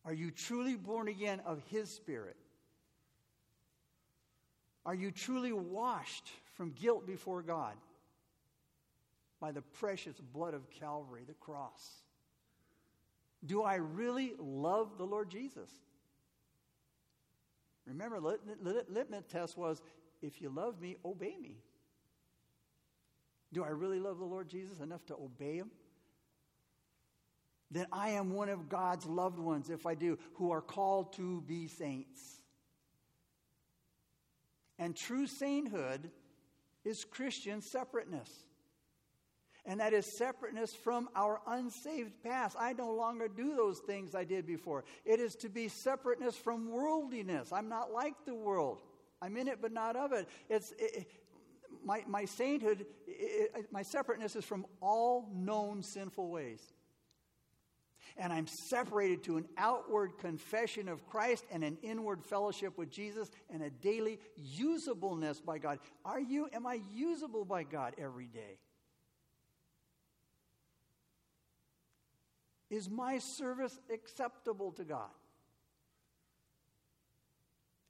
Are 0.04 0.12
you 0.12 0.30
truly 0.30 0.76
born 0.76 1.08
again 1.08 1.40
of 1.46 1.62
His 1.70 1.90
Spirit? 1.90 2.36
Are 4.86 4.94
you 4.94 5.10
truly 5.10 5.52
washed 5.52 6.30
from 6.52 6.72
guilt 6.72 7.06
before 7.06 7.42
God 7.42 7.74
by 9.40 9.50
the 9.50 9.62
precious 9.62 10.20
blood 10.20 10.52
of 10.52 10.70
Calvary, 10.70 11.22
the 11.26 11.34
cross? 11.34 12.02
Do 13.46 13.62
I 13.62 13.76
really 13.76 14.34
love 14.38 14.98
the 14.98 15.04
Lord 15.04 15.30
Jesus? 15.30 15.70
Remember, 17.86 18.20
the 18.20 18.84
litmus 18.88 19.24
test 19.28 19.58
was 19.58 19.82
if 20.22 20.40
you 20.40 20.48
love 20.48 20.80
me, 20.80 20.96
obey 21.04 21.36
me. 21.40 21.58
Do 23.52 23.62
I 23.62 23.68
really 23.68 24.00
love 24.00 24.18
the 24.18 24.24
Lord 24.24 24.48
Jesus 24.48 24.80
enough 24.80 25.04
to 25.06 25.14
obey 25.14 25.56
him? 25.56 25.70
Then 27.70 27.86
I 27.92 28.10
am 28.10 28.32
one 28.32 28.48
of 28.48 28.68
God's 28.68 29.06
loved 29.06 29.38
ones, 29.38 29.70
if 29.70 29.86
I 29.86 29.94
do, 29.94 30.18
who 30.34 30.50
are 30.52 30.60
called 30.60 31.12
to 31.14 31.40
be 31.42 31.66
saints. 31.66 32.20
And 34.78 34.94
true 34.96 35.26
sainthood 35.26 36.10
is 36.84 37.04
Christian 37.04 37.60
separateness. 37.60 38.30
And 39.66 39.80
that 39.80 39.94
is 39.94 40.04
separateness 40.04 40.74
from 40.74 41.08
our 41.16 41.40
unsaved 41.46 42.22
past. 42.22 42.54
I 42.58 42.74
no 42.74 42.92
longer 42.92 43.28
do 43.28 43.56
those 43.56 43.78
things 43.78 44.14
I 44.14 44.24
did 44.24 44.46
before. 44.46 44.84
It 45.06 45.20
is 45.20 45.34
to 45.36 45.48
be 45.48 45.68
separateness 45.68 46.36
from 46.36 46.70
worldliness. 46.70 47.50
I'm 47.50 47.70
not 47.70 47.90
like 47.90 48.14
the 48.26 48.34
world. 48.34 48.82
I'm 49.22 49.38
in 49.38 49.48
it, 49.48 49.62
but 49.62 49.72
not 49.72 49.96
of 49.96 50.12
it. 50.12 50.28
It's 50.50 50.74
it, 50.78 51.06
my, 51.82 52.04
my 52.06 52.26
sainthood, 52.26 52.84
it, 53.06 53.72
my 53.72 53.82
separateness 53.82 54.36
is 54.36 54.44
from 54.44 54.66
all 54.82 55.30
known 55.34 55.82
sinful 55.82 56.28
ways. 56.28 56.60
And 58.16 58.32
I'm 58.32 58.46
separated 58.46 59.24
to 59.24 59.38
an 59.38 59.46
outward 59.56 60.18
confession 60.18 60.88
of 60.88 61.04
Christ 61.06 61.44
and 61.50 61.64
an 61.64 61.78
inward 61.82 62.22
fellowship 62.22 62.78
with 62.78 62.90
Jesus 62.90 63.30
and 63.50 63.62
a 63.62 63.70
daily 63.70 64.20
usableness 64.40 65.40
by 65.44 65.58
God. 65.58 65.80
Are 66.04 66.20
you, 66.20 66.48
am 66.52 66.66
I 66.66 66.80
usable 66.92 67.44
by 67.44 67.64
God 67.64 67.94
every 67.98 68.26
day? 68.26 68.58
Is 72.70 72.88
my 72.88 73.18
service 73.18 73.78
acceptable 73.92 74.72
to 74.72 74.84
God? 74.84 75.10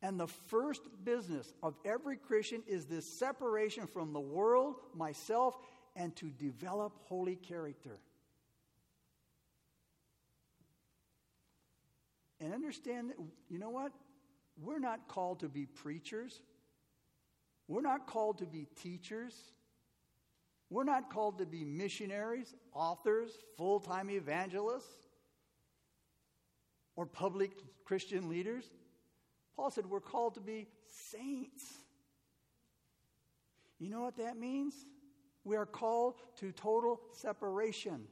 And 0.02 0.20
the 0.20 0.26
first 0.26 0.82
business 1.04 1.54
of 1.62 1.74
every 1.84 2.18
Christian 2.18 2.62
is 2.66 2.84
this 2.84 3.06
separation 3.06 3.87
from 3.87 4.12
the 4.12 4.20
world, 4.20 4.76
myself, 4.94 5.56
and 5.96 6.14
to 6.16 6.30
develop 6.30 6.92
holy 7.04 7.37
character. 7.37 7.98
And 12.44 12.52
understand 12.52 13.09
that, 13.09 13.16
you 13.48 13.59
know 13.59 13.70
what? 13.70 13.90
We're 14.61 14.78
not 14.78 15.09
called 15.09 15.40
to 15.40 15.48
be 15.48 15.64
preachers. 15.64 16.42
We're 17.68 17.80
not 17.80 18.07
called 18.07 18.38
to 18.38 18.44
be 18.44 18.68
teachers. 18.83 19.35
We're 20.68 20.85
not 20.85 21.09
called 21.09 21.38
to 21.38 21.46
be 21.46 21.64
missionaries, 21.64 22.54
authors, 22.74 23.30
full 23.57 23.80
time 23.80 24.11
evangelists, 24.11 25.09
or 26.96 27.07
public 27.07 27.52
Christian 27.85 28.28
leaders. 28.28 28.64
Paul 29.57 29.70
said 29.70 29.87
we're 29.87 30.00
called 30.00 30.35
to 30.35 30.40
be 30.40 30.68
saints. 30.87 31.64
You 33.78 33.88
know 33.88 34.02
what 34.02 34.18
that 34.18 34.37
means? 34.37 34.74
We 35.44 35.57
are 35.57 35.66
called 35.66 36.16
to 36.40 36.52
total 36.52 37.00
separation. 37.12 38.07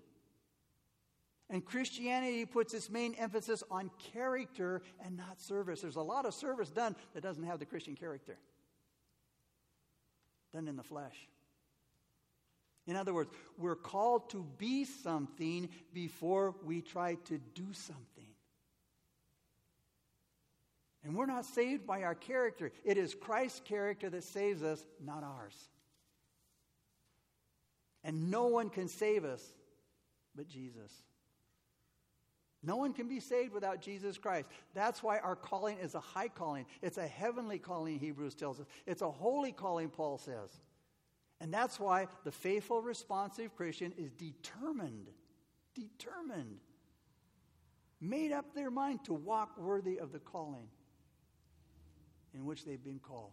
And 1.52 1.62
Christianity 1.62 2.46
puts 2.46 2.72
its 2.72 2.88
main 2.88 3.14
emphasis 3.14 3.62
on 3.70 3.90
character 4.12 4.80
and 5.04 5.18
not 5.18 5.38
service. 5.38 5.82
There's 5.82 5.96
a 5.96 6.02
lot 6.02 6.24
of 6.24 6.32
service 6.32 6.70
done 6.70 6.96
that 7.12 7.22
doesn't 7.22 7.44
have 7.44 7.58
the 7.58 7.66
Christian 7.66 7.94
character, 7.94 8.38
done 10.52 10.66
in 10.66 10.76
the 10.76 10.82
flesh. 10.82 11.14
In 12.86 12.96
other 12.96 13.12
words, 13.12 13.30
we're 13.58 13.76
called 13.76 14.30
to 14.30 14.44
be 14.56 14.86
something 14.86 15.68
before 15.92 16.54
we 16.64 16.80
try 16.80 17.16
to 17.26 17.38
do 17.54 17.72
something. 17.72 18.26
And 21.04 21.14
we're 21.14 21.26
not 21.26 21.44
saved 21.44 21.86
by 21.86 22.02
our 22.02 22.14
character. 22.14 22.72
It 22.82 22.96
is 22.96 23.14
Christ's 23.14 23.60
character 23.60 24.08
that 24.08 24.24
saves 24.24 24.62
us, 24.62 24.84
not 25.04 25.22
ours. 25.22 25.68
And 28.02 28.30
no 28.30 28.46
one 28.46 28.70
can 28.70 28.88
save 28.88 29.24
us 29.24 29.44
but 30.34 30.48
Jesus. 30.48 30.92
No 32.62 32.76
one 32.76 32.92
can 32.92 33.08
be 33.08 33.18
saved 33.18 33.52
without 33.52 33.80
Jesus 33.80 34.18
Christ. 34.18 34.48
That's 34.72 35.02
why 35.02 35.18
our 35.18 35.34
calling 35.34 35.78
is 35.78 35.94
a 35.94 36.00
high 36.00 36.28
calling. 36.28 36.64
It's 36.80 36.98
a 36.98 37.06
heavenly 37.06 37.58
calling, 37.58 37.98
Hebrews 37.98 38.34
tells 38.34 38.60
us. 38.60 38.66
It's 38.86 39.02
a 39.02 39.10
holy 39.10 39.50
calling, 39.50 39.88
Paul 39.88 40.18
says. 40.18 40.60
And 41.40 41.52
that's 41.52 41.80
why 41.80 42.06
the 42.22 42.30
faithful, 42.30 42.80
responsive 42.80 43.56
Christian 43.56 43.92
is 43.98 44.12
determined, 44.12 45.08
determined, 45.74 46.60
made 48.00 48.30
up 48.30 48.54
their 48.54 48.70
mind 48.70 49.04
to 49.04 49.12
walk 49.12 49.58
worthy 49.58 49.98
of 49.98 50.12
the 50.12 50.20
calling 50.20 50.68
in 52.32 52.44
which 52.44 52.64
they've 52.64 52.82
been 52.82 53.00
called. 53.00 53.32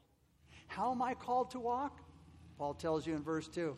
How 0.68 0.92
am 0.92 1.04
I 1.04 1.14
called 1.14 1.52
to 1.52 1.60
walk? 1.60 2.00
Paul 2.58 2.74
tells 2.74 3.06
you 3.06 3.16
in 3.16 3.24
verse 3.24 3.48
2. 3.48 3.78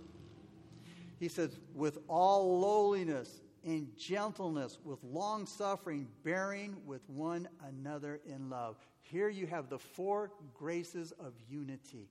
He 1.19 1.27
says, 1.27 1.59
with 1.75 1.99
all 2.07 2.59
lowliness 2.59 3.41
and 3.63 3.95
gentleness, 3.97 4.79
with 4.83 5.03
long 5.03 5.45
suffering, 5.45 6.07
bearing 6.23 6.75
with 6.85 7.07
one 7.09 7.47
another 7.67 8.19
in 8.25 8.49
love. 8.49 8.77
Here 9.01 9.29
you 9.29 9.47
have 9.47 9.69
the 9.69 9.77
four 9.77 10.31
graces 10.53 11.11
of 11.19 11.33
unity. 11.49 12.09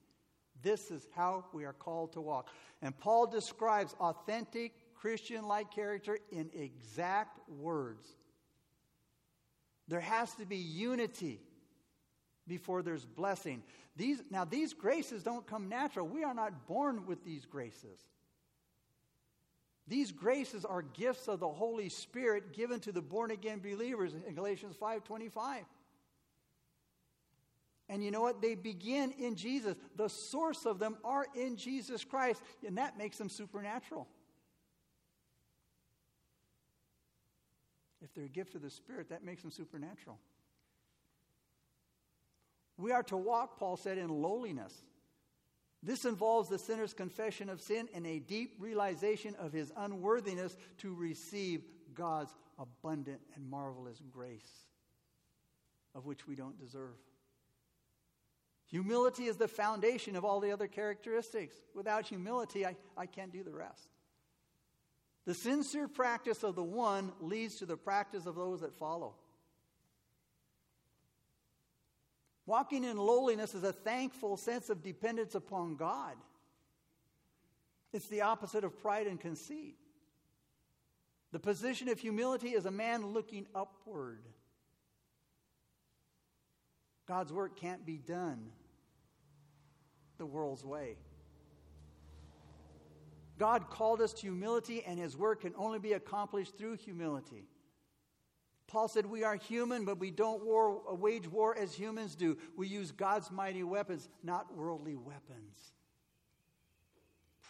This 0.62 0.90
is 0.90 1.08
how 1.14 1.46
we 1.52 1.64
are 1.64 1.72
called 1.72 2.12
to 2.12 2.20
walk. 2.20 2.50
And 2.82 2.96
Paul 2.98 3.26
describes 3.26 3.94
authentic 4.00 4.72
Christian 4.94 5.46
like 5.46 5.70
character 5.70 6.18
in 6.30 6.50
exact 6.54 7.38
words. 7.48 8.06
There 9.88 10.00
has 10.00 10.32
to 10.34 10.46
be 10.46 10.56
unity 10.56 11.40
before 12.46 12.82
there's 12.82 13.06
blessing. 13.06 13.62
These, 13.96 14.22
now, 14.30 14.44
these 14.44 14.72
graces 14.72 15.22
don't 15.22 15.46
come 15.46 15.68
natural. 15.68 16.06
We 16.06 16.22
are 16.22 16.34
not 16.34 16.66
born 16.66 17.06
with 17.06 17.24
these 17.24 17.44
graces. 17.44 18.06
These 19.86 20.12
graces 20.12 20.64
are 20.64 20.82
gifts 20.82 21.26
of 21.26 21.40
the 21.40 21.48
Holy 21.48 21.88
Spirit 21.88 22.52
given 22.52 22.80
to 22.80 22.92
the 22.92 23.02
born 23.02 23.30
again 23.30 23.58
believers 23.58 24.14
in 24.14 24.34
Galatians 24.34 24.76
5:25. 24.76 25.66
And 27.88 28.04
you 28.04 28.12
know 28.12 28.20
what? 28.20 28.40
They 28.40 28.54
begin 28.54 29.10
in 29.12 29.34
Jesus. 29.34 29.74
The 29.96 30.08
source 30.08 30.64
of 30.64 30.78
them 30.78 30.96
are 31.02 31.26
in 31.34 31.56
Jesus 31.56 32.04
Christ, 32.04 32.40
and 32.64 32.78
that 32.78 32.96
makes 32.96 33.18
them 33.18 33.28
supernatural. 33.28 34.06
If 38.00 38.14
they're 38.14 38.26
a 38.26 38.28
gift 38.28 38.54
of 38.54 38.62
the 38.62 38.70
Spirit, 38.70 39.08
that 39.08 39.24
makes 39.24 39.42
them 39.42 39.50
supernatural. 39.50 40.20
We 42.76 42.92
are 42.92 43.02
to 43.04 43.16
walk, 43.16 43.58
Paul 43.58 43.76
said, 43.76 43.98
in 43.98 44.08
lowliness. 44.08 44.72
This 45.82 46.04
involves 46.04 46.48
the 46.48 46.58
sinner's 46.58 46.92
confession 46.92 47.48
of 47.48 47.60
sin 47.60 47.88
and 47.94 48.06
a 48.06 48.18
deep 48.18 48.56
realization 48.58 49.34
of 49.36 49.52
his 49.52 49.72
unworthiness 49.76 50.56
to 50.78 50.94
receive 50.94 51.62
God's 51.94 52.34
abundant 52.58 53.20
and 53.34 53.48
marvelous 53.48 54.00
grace, 54.10 54.66
of 55.94 56.04
which 56.04 56.26
we 56.26 56.34
don't 56.34 56.58
deserve. 56.58 56.96
Humility 58.66 59.24
is 59.24 59.36
the 59.36 59.48
foundation 59.48 60.14
of 60.16 60.24
all 60.24 60.38
the 60.38 60.52
other 60.52 60.68
characteristics. 60.68 61.56
Without 61.74 62.06
humility, 62.06 62.64
I, 62.64 62.76
I 62.96 63.06
can't 63.06 63.32
do 63.32 63.42
the 63.42 63.54
rest. 63.54 63.88
The 65.26 65.34
sincere 65.34 65.88
practice 65.88 66.44
of 66.44 66.54
the 66.54 66.62
one 66.62 67.12
leads 67.20 67.56
to 67.56 67.66
the 67.66 67.76
practice 67.76 68.26
of 68.26 68.36
those 68.36 68.60
that 68.60 68.74
follow. 68.74 69.14
Walking 72.50 72.82
in 72.82 72.96
lowliness 72.96 73.54
is 73.54 73.62
a 73.62 73.72
thankful 73.72 74.36
sense 74.36 74.70
of 74.70 74.82
dependence 74.82 75.36
upon 75.36 75.76
God. 75.76 76.16
It's 77.92 78.08
the 78.08 78.22
opposite 78.22 78.64
of 78.64 78.76
pride 78.82 79.06
and 79.06 79.20
conceit. 79.20 79.76
The 81.30 81.38
position 81.38 81.88
of 81.88 82.00
humility 82.00 82.48
is 82.48 82.66
a 82.66 82.70
man 82.72 83.06
looking 83.06 83.46
upward. 83.54 84.24
God's 87.06 87.32
work 87.32 87.54
can't 87.54 87.86
be 87.86 87.98
done 87.98 88.50
the 90.18 90.26
world's 90.26 90.64
way. 90.64 90.96
God 93.38 93.70
called 93.70 94.00
us 94.00 94.12
to 94.14 94.22
humility, 94.22 94.82
and 94.84 94.98
his 94.98 95.16
work 95.16 95.42
can 95.42 95.54
only 95.56 95.78
be 95.78 95.92
accomplished 95.92 96.58
through 96.58 96.78
humility. 96.78 97.44
Paul 98.70 98.86
said, 98.86 99.04
We 99.04 99.24
are 99.24 99.34
human, 99.34 99.84
but 99.84 99.98
we 99.98 100.12
don't 100.12 100.44
war, 100.44 100.80
wage 100.94 101.26
war 101.26 101.58
as 101.58 101.74
humans 101.74 102.14
do. 102.14 102.38
We 102.56 102.68
use 102.68 102.92
God's 102.92 103.30
mighty 103.30 103.64
weapons, 103.64 104.08
not 104.22 104.56
worldly 104.56 104.94
weapons. 104.94 105.72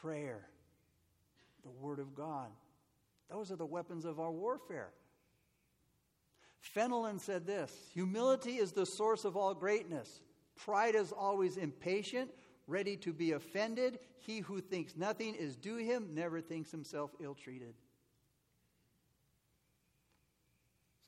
Prayer, 0.00 0.46
the 1.62 1.70
Word 1.70 1.98
of 1.98 2.14
God. 2.14 2.48
Those 3.30 3.52
are 3.52 3.56
the 3.56 3.66
weapons 3.66 4.06
of 4.06 4.18
our 4.18 4.30
warfare. 4.30 4.92
Fenelon 6.74 7.20
said 7.20 7.46
this 7.46 7.70
Humility 7.92 8.56
is 8.56 8.72
the 8.72 8.86
source 8.86 9.26
of 9.26 9.36
all 9.36 9.52
greatness. 9.54 10.22
Pride 10.56 10.94
is 10.94 11.12
always 11.12 11.58
impatient, 11.58 12.30
ready 12.66 12.96
to 12.96 13.12
be 13.12 13.32
offended. 13.32 13.98
He 14.18 14.40
who 14.40 14.60
thinks 14.60 14.96
nothing 14.96 15.34
is 15.34 15.54
due 15.56 15.76
him 15.76 16.08
never 16.14 16.40
thinks 16.40 16.70
himself 16.70 17.10
ill 17.20 17.34
treated. 17.34 17.74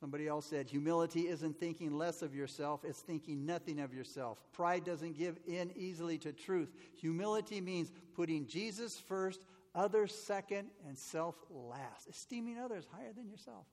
Somebody 0.03 0.27
else 0.27 0.47
said, 0.47 0.67
humility 0.67 1.29
isn't 1.29 1.57
thinking 1.61 1.97
less 1.97 2.21
of 2.21 2.35
yourself, 2.35 2.83
it's 2.83 2.99
thinking 2.99 3.45
nothing 3.45 3.79
of 3.79 3.93
yourself. 3.93 4.37
Pride 4.51 4.83
doesn't 4.83 5.17
give 5.17 5.39
in 5.47 5.71
easily 5.77 6.17
to 6.17 6.33
truth. 6.33 6.73
Humility 6.99 7.61
means 7.61 7.89
putting 8.13 8.45
Jesus 8.45 8.99
first, 8.99 9.45
others 9.73 10.13
second, 10.13 10.67
and 10.85 10.97
self 10.97 11.37
last, 11.49 12.09
esteeming 12.09 12.59
others 12.59 12.85
higher 12.91 13.13
than 13.13 13.29
yourself. 13.29 13.65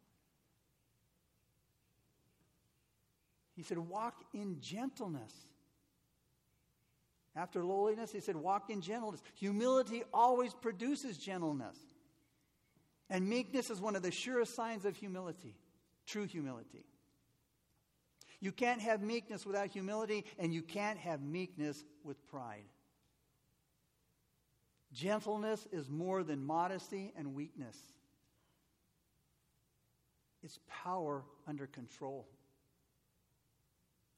He 3.57 3.64
said, 3.64 3.79
walk 3.79 4.23
in 4.33 4.61
gentleness. 4.61 5.35
After 7.35 7.64
lowliness, 7.64 8.12
he 8.12 8.21
said, 8.21 8.37
walk 8.37 8.71
in 8.71 8.81
gentleness. 8.81 9.21
Humility 9.35 10.05
always 10.14 10.55
produces 10.55 11.19
gentleness. 11.19 11.77
And 13.09 13.29
meekness 13.29 13.69
is 13.69 13.81
one 13.81 13.97
of 13.97 14.03
the 14.03 14.12
surest 14.12 14.55
signs 14.55 14.85
of 14.85 14.95
humility, 14.95 15.57
true 16.11 16.27
humility. 16.27 16.85
You 18.40 18.53
can't 18.53 18.81
have 18.81 19.03
meekness 19.03 19.44
without 19.44 19.68
humility, 19.68 20.25
and 20.38 20.53
you 20.53 20.62
can't 20.62 20.99
have 20.99 21.20
meekness 21.20 21.85
with 22.03 22.27
pride. 22.29 22.64
Gentleness 24.92 25.68
is 25.70 25.88
more 25.88 26.25
than 26.25 26.44
modesty 26.44 27.12
and 27.16 27.35
weakness, 27.35 27.77
it's 30.42 30.59
power 30.68 31.23
under 31.46 31.66
control. 31.66 32.27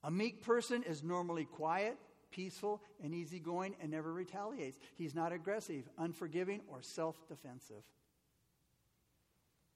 A 0.05 0.11
meek 0.11 0.41
person 0.41 0.83
is 0.83 1.03
normally 1.03 1.45
quiet, 1.45 1.97
peaceful, 2.31 2.81
and 3.01 3.13
easygoing 3.13 3.75
and 3.81 3.91
never 3.91 4.11
retaliates. 4.11 4.77
He's 4.95 5.15
not 5.15 5.31
aggressive, 5.31 5.87
unforgiving, 5.97 6.61
or 6.67 6.81
self 6.81 7.15
defensive. 7.29 7.83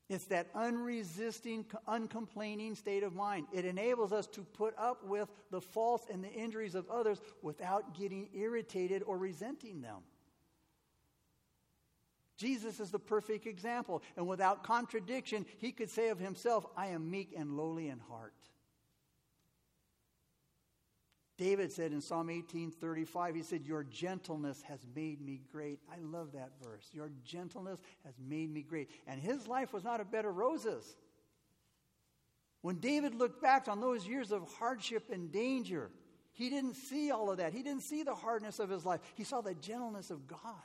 It's 0.09 0.25
that 0.25 0.47
unresisting, 0.55 1.65
uncomplaining 1.85 2.75
state 2.75 3.03
of 3.03 3.13
mind. 3.13 3.47
It 3.51 3.65
enables 3.65 4.13
us 4.13 4.25
to 4.27 4.41
put 4.41 4.73
up 4.77 5.03
with 5.03 5.27
the 5.51 5.59
faults 5.59 6.07
and 6.09 6.23
the 6.23 6.31
injuries 6.31 6.75
of 6.75 6.89
others 6.89 7.19
without 7.41 7.93
getting 7.93 8.29
irritated 8.33 9.03
or 9.03 9.17
resenting 9.17 9.81
them. 9.81 10.03
Jesus 12.37 12.79
is 12.79 12.91
the 12.91 12.99
perfect 12.99 13.47
example, 13.47 14.03
and 14.15 14.27
without 14.27 14.63
contradiction, 14.63 15.45
he 15.57 15.71
could 15.71 15.89
say 15.89 16.09
of 16.09 16.19
himself, 16.19 16.65
I 16.77 16.87
am 16.87 17.09
meek 17.09 17.33
and 17.35 17.57
lowly 17.57 17.89
in 17.89 17.99
heart. 17.99 18.35
David 21.37 21.71
said 21.71 21.91
in 21.91 22.01
Psalm 22.01 22.29
18:35, 22.29 23.35
he 23.35 23.43
said, 23.43 23.65
"Your 23.65 23.83
gentleness 23.83 24.63
has 24.63 24.85
made 24.95 25.21
me 25.21 25.37
great." 25.51 25.79
I 25.89 25.99
love 25.99 26.31
that 26.31 26.51
verse. 26.63 26.89
Your 26.91 27.09
gentleness 27.23 27.79
has 28.03 28.17
made 28.19 28.49
me 28.49 28.63
great. 28.63 28.89
And 29.05 29.21
his 29.21 29.47
life 29.47 29.71
was 29.71 29.83
not 29.83 30.01
a 30.01 30.05
bed 30.05 30.25
of 30.25 30.35
roses. 30.35 30.97
When 32.61 32.79
David 32.79 33.13
looked 33.13 33.39
back 33.39 33.67
on 33.67 33.79
those 33.79 34.07
years 34.07 34.31
of 34.31 34.51
hardship 34.55 35.11
and 35.11 35.31
danger, 35.31 35.91
he 36.33 36.49
didn't 36.49 36.73
see 36.73 37.11
all 37.11 37.29
of 37.29 37.37
that. 37.37 37.53
He 37.53 37.61
didn't 37.61 37.83
see 37.83 38.01
the 38.01 38.15
hardness 38.15 38.57
of 38.57 38.69
his 38.69 38.83
life. 38.83 39.01
He 39.15 39.23
saw 39.23 39.41
the 39.41 39.53
gentleness 39.53 40.09
of 40.09 40.27
God. 40.27 40.63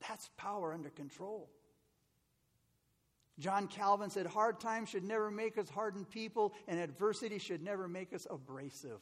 That's 0.00 0.28
power 0.36 0.74
under 0.74 0.90
control. 0.90 1.50
John 3.40 3.66
Calvin 3.66 4.10
said, 4.10 4.26
Hard 4.26 4.60
times 4.60 4.90
should 4.90 5.02
never 5.02 5.30
make 5.30 5.58
us 5.58 5.68
hardened 5.68 6.10
people, 6.10 6.52
and 6.68 6.78
adversity 6.78 7.38
should 7.38 7.62
never 7.62 7.88
make 7.88 8.12
us 8.12 8.26
abrasive. 8.30 9.00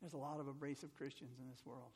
There's 0.00 0.14
a 0.14 0.18
lot 0.18 0.40
of 0.40 0.48
abrasive 0.48 0.94
Christians 0.96 1.38
in 1.38 1.48
this 1.48 1.64
world. 1.64 1.90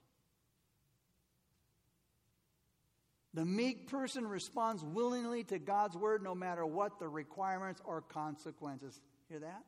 The 3.33 3.44
meek 3.44 3.88
person 3.88 4.26
responds 4.26 4.85
willingly 4.85 5.44
to 5.44 5.59
God's 5.59 5.96
word 5.96 6.22
no 6.22 6.35
matter 6.35 6.66
what 6.66 6.98
the 6.98 7.09
requirements 7.09 7.80
or 7.85 8.00
consequences. 8.00 9.00
Hear 9.28 9.38
that? 9.40 9.64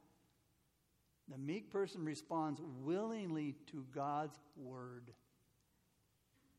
The 1.29 1.39
meek 1.39 1.71
person 1.71 2.05
responds 2.05 2.61
willingly 2.83 3.55
to 3.71 3.87
God's 3.95 4.37
word. 4.57 5.13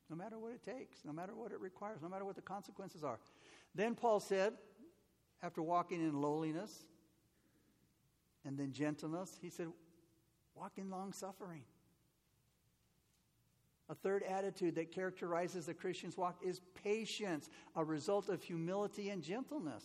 No 0.09 0.15
matter 0.15 0.39
what 0.39 0.53
it 0.53 0.63
takes, 0.63 1.03
no 1.03 1.11
matter 1.11 1.35
what 1.35 1.51
it 1.51 1.59
requires, 1.59 2.01
no 2.01 2.07
matter 2.07 2.23
what 2.23 2.35
the 2.35 2.41
consequences 2.41 3.03
are. 3.03 3.19
Then 3.75 3.95
Paul 3.95 4.19
said, 4.19 4.53
after 5.41 5.61
walking 5.61 5.99
in 6.01 6.21
lowliness 6.21 6.85
and 8.45 8.57
then 8.57 8.71
gentleness, 8.71 9.37
he 9.41 9.49
said, 9.49 9.67
walk 10.55 10.73
in 10.77 10.89
long 10.89 11.11
suffering. 11.11 11.63
A 13.89 13.95
third 13.95 14.23
attitude 14.23 14.75
that 14.75 14.91
characterizes 14.91 15.65
the 15.65 15.73
Christian's 15.73 16.17
walk 16.17 16.37
is 16.41 16.61
patience, 16.83 17.49
a 17.75 17.83
result 17.83 18.29
of 18.29 18.41
humility 18.41 19.09
and 19.09 19.21
gentleness. 19.21 19.83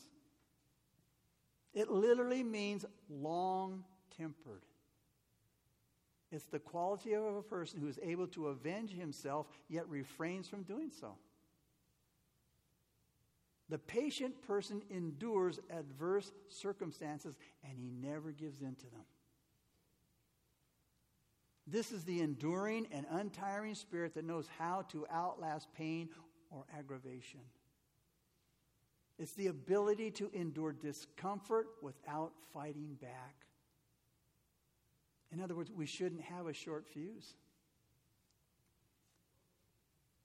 It 1.74 1.90
literally 1.90 2.42
means 2.42 2.85
long 3.11 3.85
tempered. 4.16 4.62
It's 6.31 6.46
the 6.46 6.59
quality 6.59 7.14
of 7.14 7.24
a 7.24 7.42
person 7.42 7.81
who 7.81 7.88
is 7.88 7.98
able 8.03 8.27
to 8.29 8.48
avenge 8.48 8.92
himself 8.92 9.46
yet 9.68 9.88
refrains 9.88 10.46
from 10.48 10.62
doing 10.62 10.90
so. 10.90 11.16
The 13.68 13.78
patient 13.78 14.40
person 14.46 14.83
endures 14.90 15.61
adverse 15.70 16.33
circumstances 16.48 17.37
and 17.62 17.78
he 17.78 17.90
never 17.90 18.33
gives 18.33 18.62
in 18.62 18.74
to 18.76 18.90
them. 18.90 19.04
This 21.66 21.92
is 21.92 22.04
the 22.04 22.20
enduring 22.20 22.87
and 22.92 23.04
untiring 23.11 23.74
spirit 23.74 24.14
that 24.14 24.24
knows 24.24 24.48
how 24.59 24.83
to 24.90 25.07
outlast 25.12 25.68
pain 25.74 26.09
or 26.50 26.64
aggravation. 26.76 27.40
It's 29.18 29.33
the 29.33 29.48
ability 29.48 30.12
to 30.12 30.31
endure 30.33 30.72
discomfort 30.72 31.66
without 31.83 32.33
fighting 32.54 32.96
back. 33.00 33.46
In 35.31 35.42
other 35.42 35.54
words, 35.54 35.70
we 35.70 35.85
shouldn't 35.85 36.22
have 36.22 36.46
a 36.46 36.54
short 36.54 36.87
fuse. 36.87 37.35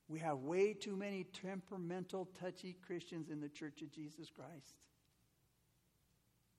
We 0.08 0.20
have 0.20 0.40
way 0.40 0.74
too 0.74 0.96
many 0.96 1.24
temperamental, 1.24 2.28
touchy 2.40 2.76
Christians 2.86 3.30
in 3.30 3.40
the 3.40 3.50
Church 3.50 3.82
of 3.82 3.92
Jesus 3.92 4.30
Christ. 4.30 4.76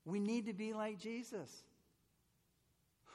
We 0.04 0.18
need 0.18 0.46
to 0.46 0.52
be 0.52 0.72
like 0.72 0.98
Jesus, 0.98 1.64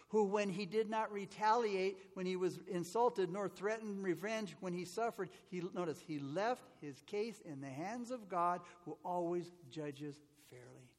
who, 0.10 0.24
when 0.24 0.50
he 0.50 0.66
did 0.66 0.90
not 0.90 1.12
retaliate 1.12 1.98
when 2.16 2.26
he 2.26 2.36
was 2.36 2.60
insulted, 2.68 3.32
nor 3.32 3.48
threatened 3.48 4.04
revenge 4.04 4.56
when 4.60 4.74
he 4.74 4.86
suffered, 4.86 5.30
he 5.50 5.62
notice 5.76 6.00
he 6.00 6.20
left 6.20 6.64
his 6.82 7.02
case 7.06 7.42
in 7.46 7.62
the 7.62 7.68
hands 7.68 8.10
of 8.10 8.28
God, 8.28 8.62
who 8.86 8.98
always 9.06 9.52
judges 9.70 10.16
fairly. 10.50 10.90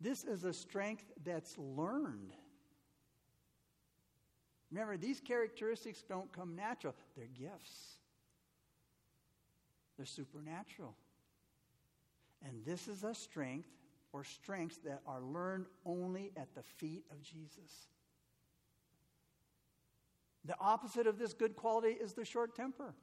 This 0.00 0.24
is 0.24 0.44
a 0.44 0.52
strength 0.52 1.04
that's 1.24 1.56
learned. 1.56 2.32
Remember, 4.72 4.96
these 4.96 5.20
characteristics 5.20 6.02
don't 6.08 6.32
come 6.32 6.56
natural, 6.56 6.94
they're 7.14 7.26
gifts, 7.26 7.98
they're 9.96 10.06
supernatural. 10.06 10.96
And 12.44 12.64
this 12.64 12.88
is 12.88 13.04
a 13.04 13.14
strength 13.14 13.68
or 14.12 14.24
strengths 14.24 14.78
that 14.78 15.00
are 15.06 15.20
learned 15.20 15.66
only 15.84 16.32
at 16.36 16.54
the 16.54 16.62
feet 16.62 17.04
of 17.10 17.22
Jesus. 17.22 17.88
The 20.44 20.56
opposite 20.58 21.06
of 21.06 21.18
this 21.18 21.34
good 21.34 21.54
quality 21.54 21.90
is 21.90 22.14
the 22.14 22.24
short 22.24 22.56
temper. 22.56 22.94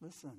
Listen, 0.00 0.36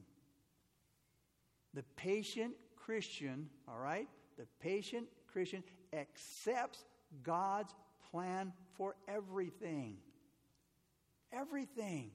the 1.74 1.84
patient 1.98 2.54
Christian, 2.76 3.50
all 3.68 3.80
right, 3.80 4.08
the 4.38 4.46
patient 4.62 5.08
Christian 5.28 5.64
accepts 5.92 6.86
God's 7.24 7.74
plan 8.12 8.54
for 8.76 8.96
everything. 9.08 9.98
Everything. 11.32 12.12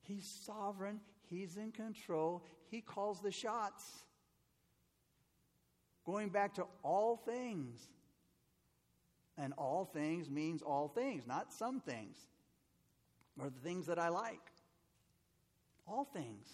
He's 0.00 0.26
sovereign, 0.46 1.00
He's 1.28 1.56
in 1.56 1.72
control, 1.72 2.44
He 2.70 2.80
calls 2.80 3.20
the 3.20 3.30
shots. 3.30 3.84
Going 6.06 6.30
back 6.30 6.54
to 6.54 6.64
all 6.82 7.16
things. 7.16 7.86
And 9.36 9.52
all 9.56 9.84
things 9.84 10.28
means 10.30 10.62
all 10.62 10.88
things, 10.88 11.24
not 11.26 11.52
some 11.52 11.80
things, 11.80 12.16
or 13.38 13.50
the 13.50 13.60
things 13.60 13.86
that 13.86 13.98
I 13.98 14.08
like. 14.08 14.40
All 15.86 16.04
things 16.04 16.48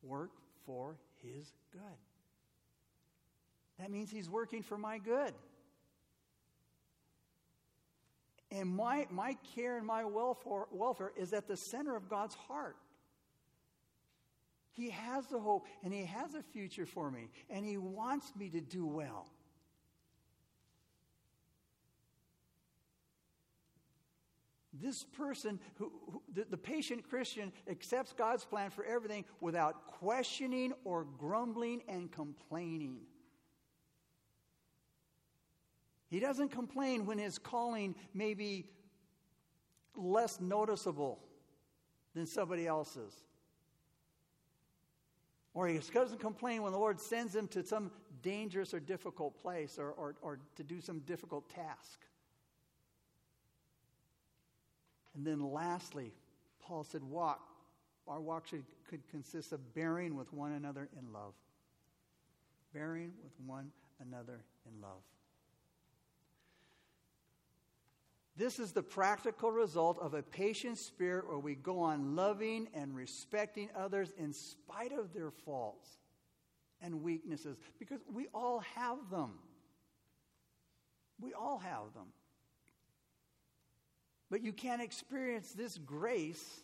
work 0.00 0.30
for 0.64 0.96
His 1.22 1.52
good. 1.72 1.80
That 3.78 3.90
means 3.90 4.10
He's 4.10 4.30
working 4.30 4.62
for 4.62 4.78
my 4.78 4.98
good. 4.98 5.34
And 8.50 8.68
my, 8.68 9.06
my 9.10 9.36
care 9.54 9.76
and 9.76 9.86
my 9.86 10.04
welfare, 10.04 10.66
welfare 10.70 11.12
is 11.16 11.32
at 11.32 11.48
the 11.48 11.56
center 11.56 11.96
of 11.96 12.08
God's 12.08 12.36
heart. 12.36 12.76
He 14.70 14.90
has 14.90 15.30
a 15.32 15.38
hope 15.38 15.66
and 15.82 15.92
He 15.92 16.04
has 16.04 16.34
a 16.34 16.42
future 16.42 16.86
for 16.86 17.10
me, 17.10 17.28
and 17.50 17.64
He 17.64 17.76
wants 17.76 18.32
me 18.36 18.48
to 18.50 18.60
do 18.60 18.86
well. 18.86 19.28
This 24.72 25.04
person, 25.04 25.60
who, 25.76 25.92
who 26.10 26.22
the, 26.32 26.46
the 26.50 26.56
patient 26.56 27.08
Christian, 27.08 27.52
accepts 27.70 28.12
God's 28.12 28.44
plan 28.44 28.70
for 28.70 28.84
everything 28.84 29.24
without 29.40 29.86
questioning 29.86 30.72
or 30.84 31.04
grumbling 31.18 31.82
and 31.88 32.10
complaining. 32.10 32.98
He 36.14 36.20
doesn't 36.20 36.50
complain 36.50 37.06
when 37.06 37.18
his 37.18 37.38
calling 37.38 37.96
may 38.14 38.34
be 38.34 38.66
less 39.96 40.40
noticeable 40.40 41.18
than 42.14 42.24
somebody 42.24 42.68
else's. 42.68 43.12
Or 45.54 45.66
he 45.66 45.80
doesn't 45.92 46.20
complain 46.20 46.62
when 46.62 46.70
the 46.70 46.78
Lord 46.78 47.00
sends 47.00 47.34
him 47.34 47.48
to 47.48 47.64
some 47.64 47.90
dangerous 48.22 48.72
or 48.72 48.78
difficult 48.78 49.36
place 49.42 49.76
or, 49.76 49.90
or, 49.90 50.14
or 50.22 50.38
to 50.54 50.62
do 50.62 50.80
some 50.80 51.00
difficult 51.00 51.50
task. 51.50 52.06
And 55.16 55.26
then 55.26 55.40
lastly, 55.40 56.12
Paul 56.60 56.84
said, 56.84 57.02
walk. 57.02 57.40
Our 58.06 58.20
walk 58.20 58.46
should, 58.46 58.62
could 58.88 59.04
consist 59.08 59.52
of 59.52 59.74
bearing 59.74 60.14
with 60.14 60.32
one 60.32 60.52
another 60.52 60.88
in 60.96 61.12
love. 61.12 61.34
Bearing 62.72 63.14
with 63.24 63.32
one 63.44 63.72
another 64.00 64.44
in 64.64 64.80
love. 64.80 65.02
This 68.36 68.58
is 68.58 68.72
the 68.72 68.82
practical 68.82 69.52
result 69.52 69.98
of 70.00 70.14
a 70.14 70.22
patient 70.22 70.78
spirit 70.78 71.28
where 71.28 71.38
we 71.38 71.54
go 71.54 71.80
on 71.80 72.16
loving 72.16 72.68
and 72.74 72.94
respecting 72.94 73.68
others 73.76 74.12
in 74.18 74.32
spite 74.32 74.92
of 74.92 75.12
their 75.14 75.30
faults 75.30 75.88
and 76.80 77.02
weaknesses, 77.02 77.56
because 77.78 78.00
we 78.12 78.26
all 78.34 78.58
have 78.74 78.98
them. 79.10 79.34
We 81.20 81.32
all 81.32 81.58
have 81.58 81.94
them. 81.94 82.08
But 84.30 84.42
you 84.42 84.52
can't 84.52 84.82
experience 84.82 85.52
this 85.52 85.78
grace 85.78 86.62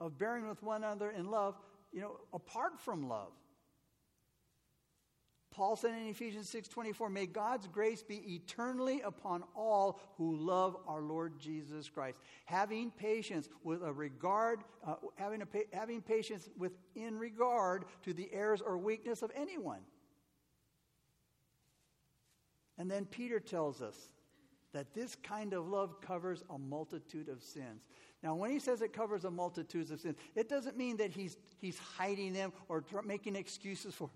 of 0.00 0.18
bearing 0.18 0.48
with 0.48 0.62
one 0.64 0.82
another 0.82 1.10
in 1.10 1.30
love, 1.30 1.54
you 1.92 2.00
know, 2.00 2.18
apart 2.32 2.80
from 2.80 3.08
love. 3.08 3.30
Paul 5.54 5.76
said 5.76 5.94
in 5.94 6.08
Ephesians 6.08 6.48
6:24, 6.48 7.08
"May 7.08 7.26
God's 7.26 7.68
grace 7.68 8.02
be 8.02 8.34
eternally 8.34 9.00
upon 9.02 9.44
all 9.54 10.00
who 10.16 10.34
love 10.34 10.76
our 10.88 11.00
Lord 11.00 11.38
Jesus 11.38 11.88
Christ, 11.88 12.18
having 12.44 12.90
patience 12.90 13.48
with 13.62 13.84
a 13.84 13.92
regard, 13.92 14.64
uh, 14.82 14.96
having, 15.14 15.42
a, 15.42 15.48
having 15.72 16.02
patience 16.02 16.50
with 16.56 16.76
in 16.96 17.16
regard 17.16 17.84
to 18.02 18.12
the 18.12 18.32
errors 18.32 18.62
or 18.62 18.76
weakness 18.76 19.22
of 19.22 19.30
anyone." 19.32 19.86
And 22.76 22.90
then 22.90 23.06
Peter 23.06 23.38
tells 23.38 23.80
us 23.80 24.12
that 24.72 24.92
this 24.92 25.14
kind 25.14 25.52
of 25.52 25.68
love 25.68 26.00
covers 26.00 26.42
a 26.50 26.58
multitude 26.58 27.28
of 27.28 27.44
sins. 27.44 27.86
Now, 28.24 28.34
when 28.34 28.50
he 28.50 28.58
says 28.58 28.82
it 28.82 28.92
covers 28.92 29.24
a 29.24 29.30
multitude 29.30 29.88
of 29.92 30.00
sins, 30.00 30.16
it 30.34 30.48
doesn't 30.48 30.76
mean 30.76 30.96
that 30.96 31.12
he's, 31.12 31.36
he's 31.58 31.78
hiding 31.78 32.32
them 32.32 32.52
or 32.68 32.82
making 33.04 33.36
excuses 33.36 33.94
for 33.94 34.10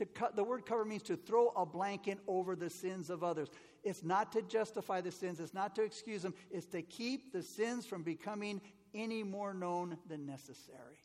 to 0.00 0.06
cut, 0.06 0.34
the 0.34 0.44
word 0.44 0.66
cover 0.66 0.84
means 0.84 1.02
to 1.04 1.16
throw 1.16 1.48
a 1.56 1.64
blanket 1.64 2.18
over 2.26 2.56
the 2.56 2.68
sins 2.68 3.08
of 3.08 3.22
others. 3.22 3.48
It's 3.84 4.02
not 4.02 4.32
to 4.32 4.42
justify 4.42 5.00
the 5.00 5.12
sins, 5.12 5.40
it's 5.40 5.54
not 5.54 5.74
to 5.76 5.82
excuse 5.82 6.22
them, 6.22 6.34
it's 6.50 6.66
to 6.66 6.82
keep 6.82 7.32
the 7.32 7.42
sins 7.42 7.86
from 7.86 8.02
becoming 8.02 8.60
any 8.92 9.22
more 9.22 9.54
known 9.54 9.96
than 10.08 10.26
necessary. 10.26 11.04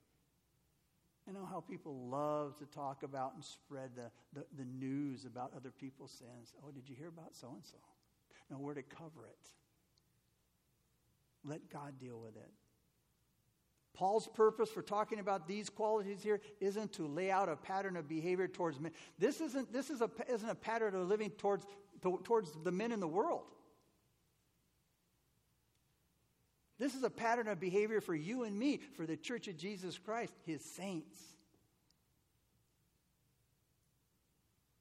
I 1.27 1.31
know 1.31 1.45
how 1.45 1.60
people 1.62 2.08
love 2.08 2.58
to 2.58 2.65
talk 2.65 3.03
about 3.03 3.34
and 3.34 3.43
spread 3.43 3.91
the, 3.95 4.12
the, 4.34 4.45
the 4.58 4.65
news 4.65 5.25
about 5.25 5.51
other 5.55 5.71
people's 5.71 6.12
sins. 6.12 6.53
Oh, 6.63 6.71
did 6.71 6.88
you 6.88 6.95
hear 6.95 7.08
about 7.08 7.36
so 7.36 7.49
and 7.53 7.65
so? 7.65 7.77
No, 8.49 8.58
we're 8.60 8.75
to 8.75 8.84
cover 8.84 9.25
it. 9.25 9.49
Let 11.43 11.69
God 11.69 11.99
deal 11.99 12.19
with 12.19 12.36
it. 12.36 12.51
Paul's 13.95 14.27
purpose 14.27 14.69
for 14.69 14.81
talking 14.81 15.19
about 15.19 15.47
these 15.47 15.69
qualities 15.69 16.21
here 16.21 16.41
isn't 16.60 16.93
to 16.93 17.08
lay 17.08 17.31
out 17.31 17.49
a 17.49 17.55
pattern 17.55 17.95
of 17.95 18.08
behavior 18.08 18.47
towards 18.47 18.79
men. 18.79 18.91
This 19.17 19.41
isn't, 19.41 19.71
this 19.71 19.89
is 19.89 20.01
a, 20.01 20.10
isn't 20.29 20.49
a 20.49 20.55
pattern 20.55 20.93
of 20.93 21.08
living 21.08 21.31
towards, 21.31 21.65
towards 22.01 22.51
the 22.63 22.71
men 22.71 22.91
in 22.91 22.99
the 22.99 23.08
world. 23.08 23.45
This 26.77 26.93
is 26.93 27.03
a 27.03 27.10
pattern 27.10 27.47
of 27.47 27.60
behavior 27.60 28.01
for 28.01 28.13
you 28.13 28.43
and 28.43 28.58
me, 28.60 28.81
for 28.97 29.05
the 29.05 29.15
church 29.15 29.47
of 29.47 29.58
Jesus 29.58 29.97
Christ, 29.97 30.34
his 30.45 30.63
saints. 30.63 31.17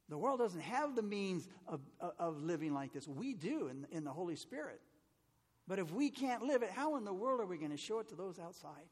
The 0.09 0.19
world 0.19 0.41
doesn't 0.41 0.61
have 0.61 0.97
the 0.97 1.03
means 1.03 1.49
of, 1.67 1.81
of 2.19 2.43
living 2.43 2.75
like 2.75 2.93
this. 2.93 3.07
We 3.07 3.33
do 3.33 3.69
in, 3.69 3.87
in 3.91 4.05
the 4.05 4.11
Holy 4.11 4.37
Spirit. 4.37 4.81
But 5.67 5.79
if 5.79 5.93
we 5.93 6.11
can't 6.11 6.43
live 6.43 6.63
it, 6.63 6.71
how 6.71 6.97
in 6.97 7.05
the 7.05 7.13
world 7.13 7.41
are 7.41 7.47
we 7.47 7.57
going 7.57 7.71
to 7.71 7.77
show 7.77 8.01
it 8.01 8.09
to 8.09 8.17
those 8.17 8.39
outside? 8.39 8.85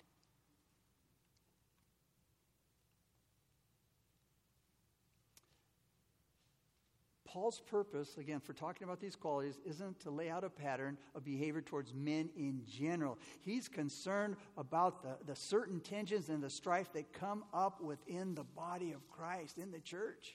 Paul's 7.32 7.60
purpose, 7.60 8.18
again, 8.18 8.40
for 8.40 8.52
talking 8.52 8.84
about 8.84 9.00
these 9.00 9.16
qualities, 9.16 9.58
isn't 9.64 10.00
to 10.00 10.10
lay 10.10 10.28
out 10.28 10.44
a 10.44 10.50
pattern 10.50 10.98
of 11.14 11.24
behavior 11.24 11.62
towards 11.62 11.94
men 11.94 12.28
in 12.36 12.60
general. 12.70 13.18
He's 13.40 13.68
concerned 13.68 14.36
about 14.58 15.02
the, 15.02 15.16
the 15.24 15.34
certain 15.34 15.80
tensions 15.80 16.28
and 16.28 16.42
the 16.42 16.50
strife 16.50 16.92
that 16.92 17.14
come 17.14 17.44
up 17.54 17.80
within 17.80 18.34
the 18.34 18.44
body 18.44 18.92
of 18.92 19.08
Christ, 19.08 19.56
in 19.56 19.70
the 19.70 19.80
church. 19.80 20.34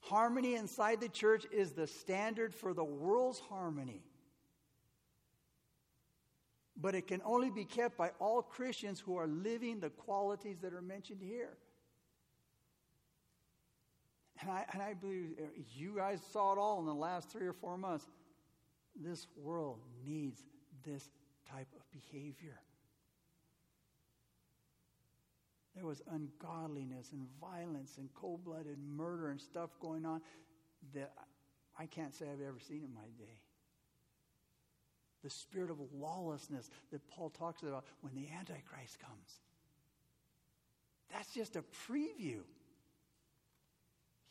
Harmony 0.00 0.56
inside 0.56 1.00
the 1.00 1.08
church 1.08 1.46
is 1.52 1.72
the 1.72 1.86
standard 1.86 2.52
for 2.52 2.74
the 2.74 2.84
world's 2.84 3.38
harmony. 3.38 4.02
But 6.76 6.96
it 6.96 7.06
can 7.06 7.22
only 7.24 7.50
be 7.50 7.64
kept 7.64 7.96
by 7.96 8.10
all 8.18 8.42
Christians 8.42 8.98
who 8.98 9.16
are 9.18 9.28
living 9.28 9.78
the 9.78 9.90
qualities 9.90 10.58
that 10.62 10.74
are 10.74 10.82
mentioned 10.82 11.20
here. 11.22 11.56
And 14.40 14.50
I, 14.50 14.64
and 14.72 14.82
I 14.82 14.94
believe 14.94 15.36
you 15.74 15.94
guys 15.96 16.20
saw 16.32 16.52
it 16.52 16.58
all 16.58 16.78
in 16.80 16.86
the 16.86 16.94
last 16.94 17.30
three 17.30 17.46
or 17.46 17.52
four 17.52 17.76
months. 17.76 18.06
This 18.94 19.26
world 19.36 19.78
needs 20.06 20.40
this 20.84 21.10
type 21.50 21.68
of 21.74 21.82
behavior. 21.90 22.60
there 25.78 25.86
was 25.86 26.02
ungodliness 26.10 27.12
and 27.12 27.26
violence 27.40 27.98
and 27.98 28.12
cold 28.12 28.44
blooded 28.44 28.78
murder 28.96 29.30
and 29.30 29.40
stuff 29.40 29.70
going 29.80 30.04
on 30.04 30.20
that 30.92 31.12
I 31.78 31.86
can't 31.86 32.12
say 32.12 32.26
I've 32.26 32.44
ever 32.46 32.58
seen 32.58 32.82
in 32.82 32.92
my 32.92 33.06
day. 33.16 33.40
The 35.22 35.30
spirit 35.30 35.70
of 35.70 35.76
lawlessness 35.94 36.68
that 36.90 37.06
Paul 37.08 37.30
talks 37.30 37.62
about 37.62 37.84
when 38.00 38.12
the 38.14 38.28
Antichrist 38.36 38.98
comes. 38.98 39.40
That's 41.12 41.32
just 41.32 41.54
a 41.54 41.62
preview. 41.88 42.40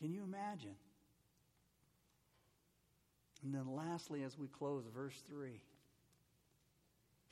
Can 0.00 0.12
you 0.12 0.22
imagine? 0.22 0.76
And 3.42 3.54
then, 3.54 3.74
lastly, 3.74 4.22
as 4.24 4.38
we 4.38 4.48
close, 4.48 4.84
verse 4.92 5.20
3 5.28 5.60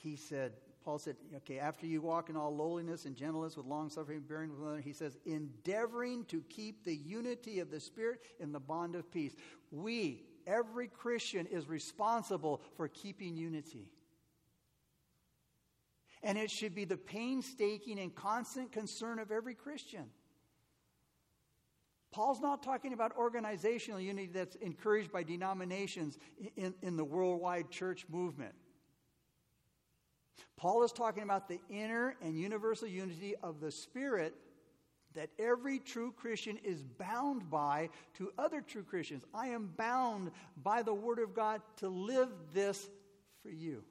he 0.07 0.17
said, 0.17 0.53
Paul 0.85 0.99
said, 0.99 1.17
okay, 1.39 1.59
after 1.59 1.85
you 1.85 2.01
walk 2.01 2.31
in 2.31 2.37
all 2.37 2.55
lowliness 2.55 3.07
and 3.07 3.17
gentleness 3.17 3.57
with 3.57 3.67
long 3.67 3.91
suffering, 3.91 4.21
bearing 4.21 4.51
with 4.51 4.61
one 4.61 4.69
another, 4.69 4.83
he 4.83 4.93
says, 4.93 5.19
endeavoring 5.25 6.25
to 6.27 6.43
keep 6.49 6.85
the 6.85 6.95
unity 6.95 7.59
of 7.59 7.71
the 7.71 7.81
Spirit 7.81 8.21
in 8.39 8.53
the 8.53 8.61
bond 8.61 8.95
of 8.95 9.11
peace. 9.11 9.35
We, 9.73 10.23
every 10.47 10.87
Christian, 10.87 11.47
is 11.47 11.69
responsible 11.69 12.63
for 12.77 12.87
keeping 12.87 13.37
unity. 13.37 13.91
And 16.23 16.39
it 16.39 16.51
should 16.51 16.75
be 16.75 16.85
the 16.85 16.97
painstaking 16.97 17.99
and 17.99 18.15
constant 18.15 18.71
concern 18.71 19.19
of 19.19 19.33
every 19.33 19.55
Christian. 19.55 20.05
Paul's 22.17 22.41
not 22.41 22.63
talking 22.63 22.95
about 22.95 23.15
organizational 23.19 24.01
unity 24.01 24.31
that's 24.33 24.55
encouraged 24.57 25.13
by 25.13 25.23
denominations 25.23 26.19
in, 26.57 26.73
in 26.81 26.97
the 26.97 27.05
worldwide 27.05 27.71
church 27.71 28.07
movement. 28.09 28.55
Paul 30.57 30.83
is 30.83 30.93
talking 30.93 31.25
about 31.25 31.47
the 31.47 31.61
inner 31.69 32.17
and 32.23 32.41
universal 32.41 32.89
unity 32.89 33.35
of 33.43 33.61
the 33.61 33.71
Spirit 33.71 34.35
that 35.13 35.29
every 35.39 35.79
true 35.79 36.11
Christian 36.11 36.57
is 36.65 36.83
bound 36.83 37.51
by 37.51 37.91
to 38.15 38.33
other 38.39 38.63
true 38.63 38.83
Christians. 38.83 39.23
I 39.35 39.49
am 39.49 39.75
bound 39.77 40.31
by 40.63 40.83
the 40.83 40.95
Word 40.95 41.19
of 41.19 41.35
God 41.35 41.61
to 41.81 41.89
live 41.91 42.31
this 42.55 42.89
for 43.43 43.51
you. 43.51 43.85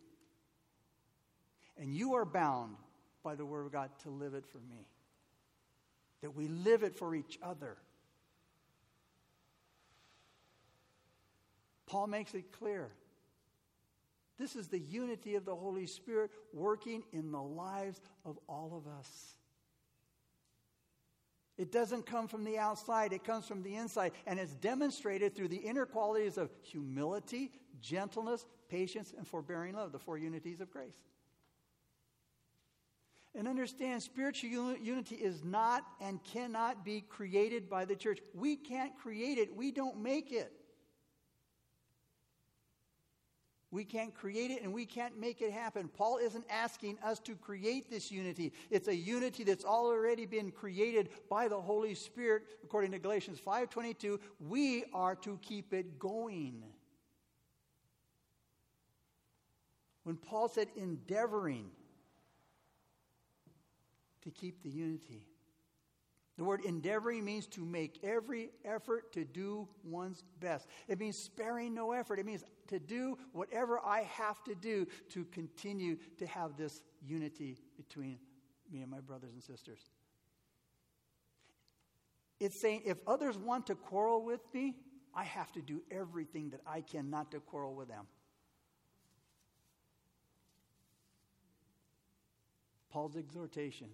And 1.78 1.94
you 1.94 2.16
are 2.16 2.26
bound 2.26 2.78
by 3.22 3.36
the 3.36 3.46
Word 3.46 3.68
of 3.68 3.72
God 3.72 3.92
to 4.02 4.10
live 4.10 4.34
it 4.34 4.48
for 4.48 4.58
me. 4.58 4.88
That 6.24 6.36
we 6.36 6.48
live 6.48 6.82
it 6.82 6.96
for 6.96 7.14
each 7.14 7.38
other. 7.44 7.78
Paul 11.96 12.08
makes 12.08 12.34
it 12.34 12.52
clear 12.52 12.92
this 14.38 14.58
is 14.58 14.68
the 14.68 14.80
unity 14.80 15.36
of 15.36 15.46
the 15.46 15.56
Holy 15.56 15.88
Spirit 15.88 16.30
working 16.52 17.06
in 17.14 17.32
the 17.32 17.42
lives 17.42 18.02
of 18.26 18.38
all 18.50 18.76
of 18.76 18.92
us. 19.00 19.38
It 21.58 21.72
doesn't 21.72 22.06
come 22.06 22.28
from 22.28 22.44
the 22.44 22.58
outside, 22.58 23.14
it 23.14 23.24
comes 23.24 23.48
from 23.48 23.64
the 23.64 23.78
inside. 23.78 24.12
And 24.28 24.40
it's 24.40 24.56
demonstrated 24.56 25.38
through 25.38 25.48
the 25.48 25.56
inner 25.56 25.86
qualities 25.86 26.38
of 26.38 26.50
humility, 26.64 27.50
gentleness, 27.80 28.46
patience, 28.68 29.14
and 29.18 29.26
forbearing 29.26 29.76
love, 29.76 29.94
the 29.94 30.00
four 30.00 30.18
unities 30.18 30.60
of 30.60 30.70
grace. 30.70 30.98
And 33.34 33.48
understand, 33.48 34.04
spiritual 34.04 34.76
unity 34.76 35.16
is 35.16 35.46
not 35.46 35.86
and 36.02 36.22
cannot 36.26 36.84
be 36.84 37.06
created 37.08 37.70
by 37.70 37.86
the 37.86 37.96
church. 37.96 38.20
We 38.34 38.58
can't 38.58 38.98
create 38.98 39.38
it, 39.38 39.56
we 39.56 39.72
don't 39.72 40.04
make 40.04 40.34
it. 40.34 40.52
We 43.76 43.84
can't 43.84 44.16
create 44.16 44.52
it 44.52 44.64
and 44.64 44.72
we 44.72 44.86
can't 44.86 45.20
make 45.20 45.42
it 45.42 45.52
happen. 45.52 45.90
Paul 45.90 46.18
isn't 46.18 46.46
asking 46.50 46.98
us 47.04 47.20
to 47.20 47.36
create 47.36 47.90
this 47.90 48.10
unity. 48.10 48.54
It's 48.72 48.88
a 48.88 48.96
unity 48.96 49.44
that's 49.44 49.66
already 49.66 50.26
been 50.26 50.50
created 50.50 51.10
by 51.30 51.50
the 51.50 51.60
Holy 51.60 51.94
Spirit 51.94 52.44
according 52.64 52.92
to 52.92 53.00
Galatians 53.00 53.38
5:22. 53.38 54.22
We 54.40 54.86
are 54.94 55.14
to 55.18 55.38
keep 55.42 55.74
it 55.74 56.00
going. 56.00 56.64
When 60.04 60.16
Paul 60.16 60.48
said 60.48 60.70
endeavoring 60.78 61.70
to 64.22 64.32
keep 64.32 64.64
the 64.64 64.70
unity, 64.70 65.28
the 66.38 66.44
word 66.44 66.62
endeavoring 66.66 67.24
means 67.24 67.48
to 67.48 67.64
make 67.64 68.00
every 68.04 68.52
effort 68.66 69.14
to 69.14 69.24
do 69.24 69.68
one's 69.84 70.24
best. 70.42 70.68
It 70.88 71.00
means 71.00 71.18
sparing 71.18 71.74
no 71.74 71.94
effort. 71.94 72.20
It 72.20 72.26
means 72.26 72.44
to 72.68 72.78
do 72.78 73.18
whatever 73.32 73.80
I 73.80 74.02
have 74.02 74.44
to 74.44 74.56
do 74.56 74.86
to 75.10 75.24
continue 75.26 75.98
to 76.18 76.28
have 76.28 76.58
this 76.58 76.82
unity 77.02 77.58
between 77.78 78.20
me 78.70 78.82
and 78.82 78.92
my 78.92 79.00
brothers 79.00 79.34
and 79.34 79.42
sisters. 79.42 79.80
It's 82.42 82.60
saying 82.60 82.82
if 82.86 82.98
others 83.08 83.38
want 83.38 83.68
to 83.68 83.76
quarrel 83.76 84.22
with 84.22 84.42
me, 84.54 84.76
I 85.14 85.24
have 85.24 85.54
to 85.54 85.62
do 85.62 85.82
everything 85.90 86.50
that 86.50 86.60
I 86.68 86.82
can 86.82 87.10
not 87.10 87.32
to 87.32 87.40
quarrel 87.40 87.76
with 87.76 87.88
them. 87.88 88.08
Paul's 92.90 93.16
exhortation 93.16 93.88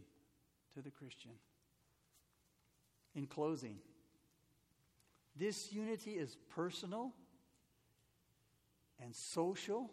to 0.73 0.81
the 0.81 0.89
Christian. 0.89 1.31
In 3.13 3.27
closing, 3.27 3.77
this 5.35 5.71
unity 5.73 6.11
is 6.11 6.37
personal 6.55 7.11
and 9.03 9.15
social, 9.15 9.91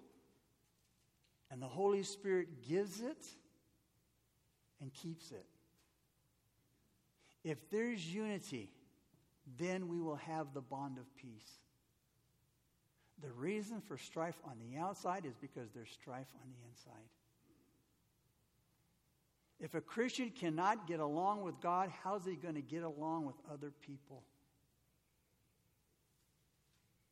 and 1.51 1.61
the 1.61 1.67
Holy 1.67 2.03
Spirit 2.03 2.63
gives 2.69 3.01
it 3.01 3.27
and 4.81 4.93
keeps 4.93 5.33
it. 5.33 5.47
If 7.45 7.71
there's 7.71 8.07
unity, 8.07 8.71
then 9.59 9.89
we 9.89 10.01
will 10.01 10.17
have 10.17 10.53
the 10.53 10.61
bond 10.61 10.99
of 10.99 11.17
peace. 11.17 11.59
The 13.23 13.33
reason 13.33 13.81
for 13.81 13.97
strife 13.97 14.37
on 14.45 14.59
the 14.61 14.79
outside 14.79 15.25
is 15.25 15.35
because 15.41 15.71
there's 15.75 15.91
strife 15.91 16.29
on 16.43 16.51
the 16.51 16.69
inside. 16.69 17.09
If 19.61 19.75
a 19.75 19.81
Christian 19.81 20.31
cannot 20.31 20.87
get 20.87 21.01
along 21.01 21.43
with 21.43 21.61
God, 21.61 21.91
how's 22.05 22.25
he 22.25 22.37
going 22.37 22.55
to 22.55 22.63
get 22.63 22.85
along 22.85 23.27
with 23.27 23.35
other 23.53 23.73
people? 23.85 24.23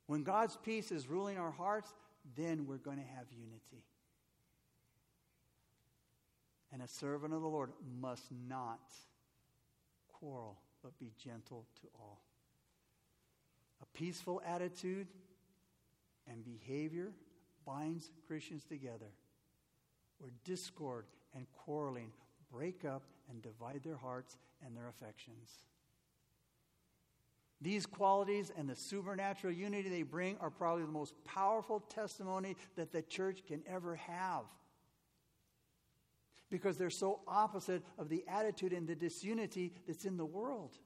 When 0.07 0.23
God's 0.23 0.57
peace 0.57 0.93
is 0.93 1.09
ruling 1.09 1.39
our 1.39 1.51
hearts, 1.51 1.93
then 2.37 2.67
we're 2.67 2.77
going 2.77 2.99
to 2.99 3.17
have 3.17 3.27
unity. 3.33 3.85
And 6.73 6.83
a 6.83 6.89
servant 6.89 7.35
of 7.35 7.43
the 7.43 7.49
Lord 7.49 7.73
must 8.01 8.25
not 8.49 8.81
quarrel, 10.09 10.59
but 10.83 10.97
be 10.99 11.13
gentle 11.23 11.67
to 11.81 11.89
all. 11.99 12.23
A 13.83 13.99
peaceful 13.99 14.41
attitude 14.47 15.09
and 16.29 16.45
behavior 16.45 17.13
binds 17.67 18.11
Christians 18.27 18.65
together, 18.65 19.11
where 20.19 20.31
discord 20.45 21.07
and 21.35 21.47
quarreling 21.53 22.13
break 22.57 22.85
up 22.85 23.03
and 23.31 23.43
divide 23.43 23.83
their 23.85 23.97
hearts 23.97 24.37
and 24.65 24.75
their 24.77 24.89
affections. 24.89 25.51
These 27.61 27.87
qualities 27.87 28.51
and 28.57 28.69
the 28.69 28.75
supernatural 28.75 29.53
unity 29.53 29.89
they 29.89 30.03
bring 30.03 30.37
are 30.41 30.51
probably 30.51 30.85
the 30.85 30.93
most 30.93 31.15
powerful 31.25 31.81
testimony 31.81 32.57
that 32.77 32.93
the 32.93 33.03
church 33.03 33.43
can 33.47 33.63
ever 33.67 33.97
have. 33.97 34.45
Because 36.51 36.77
they're 36.77 36.91
so 36.91 37.21
opposite 37.27 37.83
of 37.99 38.09
the 38.09 38.25
attitude 38.29 38.73
and 38.73 38.87
the 38.87 38.95
disunity 38.95 39.73
that's 39.87 40.05
in 40.05 40.17
the 40.17 40.25
world. 40.25 40.79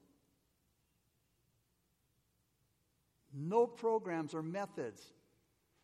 No 3.33 3.67
programs 3.67 4.33
or 4.33 4.41
methods 4.41 5.01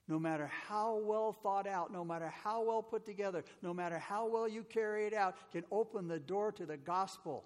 no 0.08 0.17
matter 0.17 0.50
how 0.67 0.98
well 0.98 1.34
thought 1.34 1.68
out, 1.68 1.91
no 1.91 2.03
matter 2.03 2.32
how 2.43 2.64
well 2.64 2.82
put 2.82 3.05
together, 3.05 3.43
no 3.62 3.74
matter 3.74 3.99
how 3.99 4.26
well 4.26 4.47
you 4.47 4.64
carry 4.64 5.05
it 5.05 5.14
out, 5.14 5.36
can 5.51 5.64
open 5.72 6.08
the 6.08 6.20
door 6.20 6.51
to 6.53 6.66
the 6.66 6.78
gospel 6.78 7.43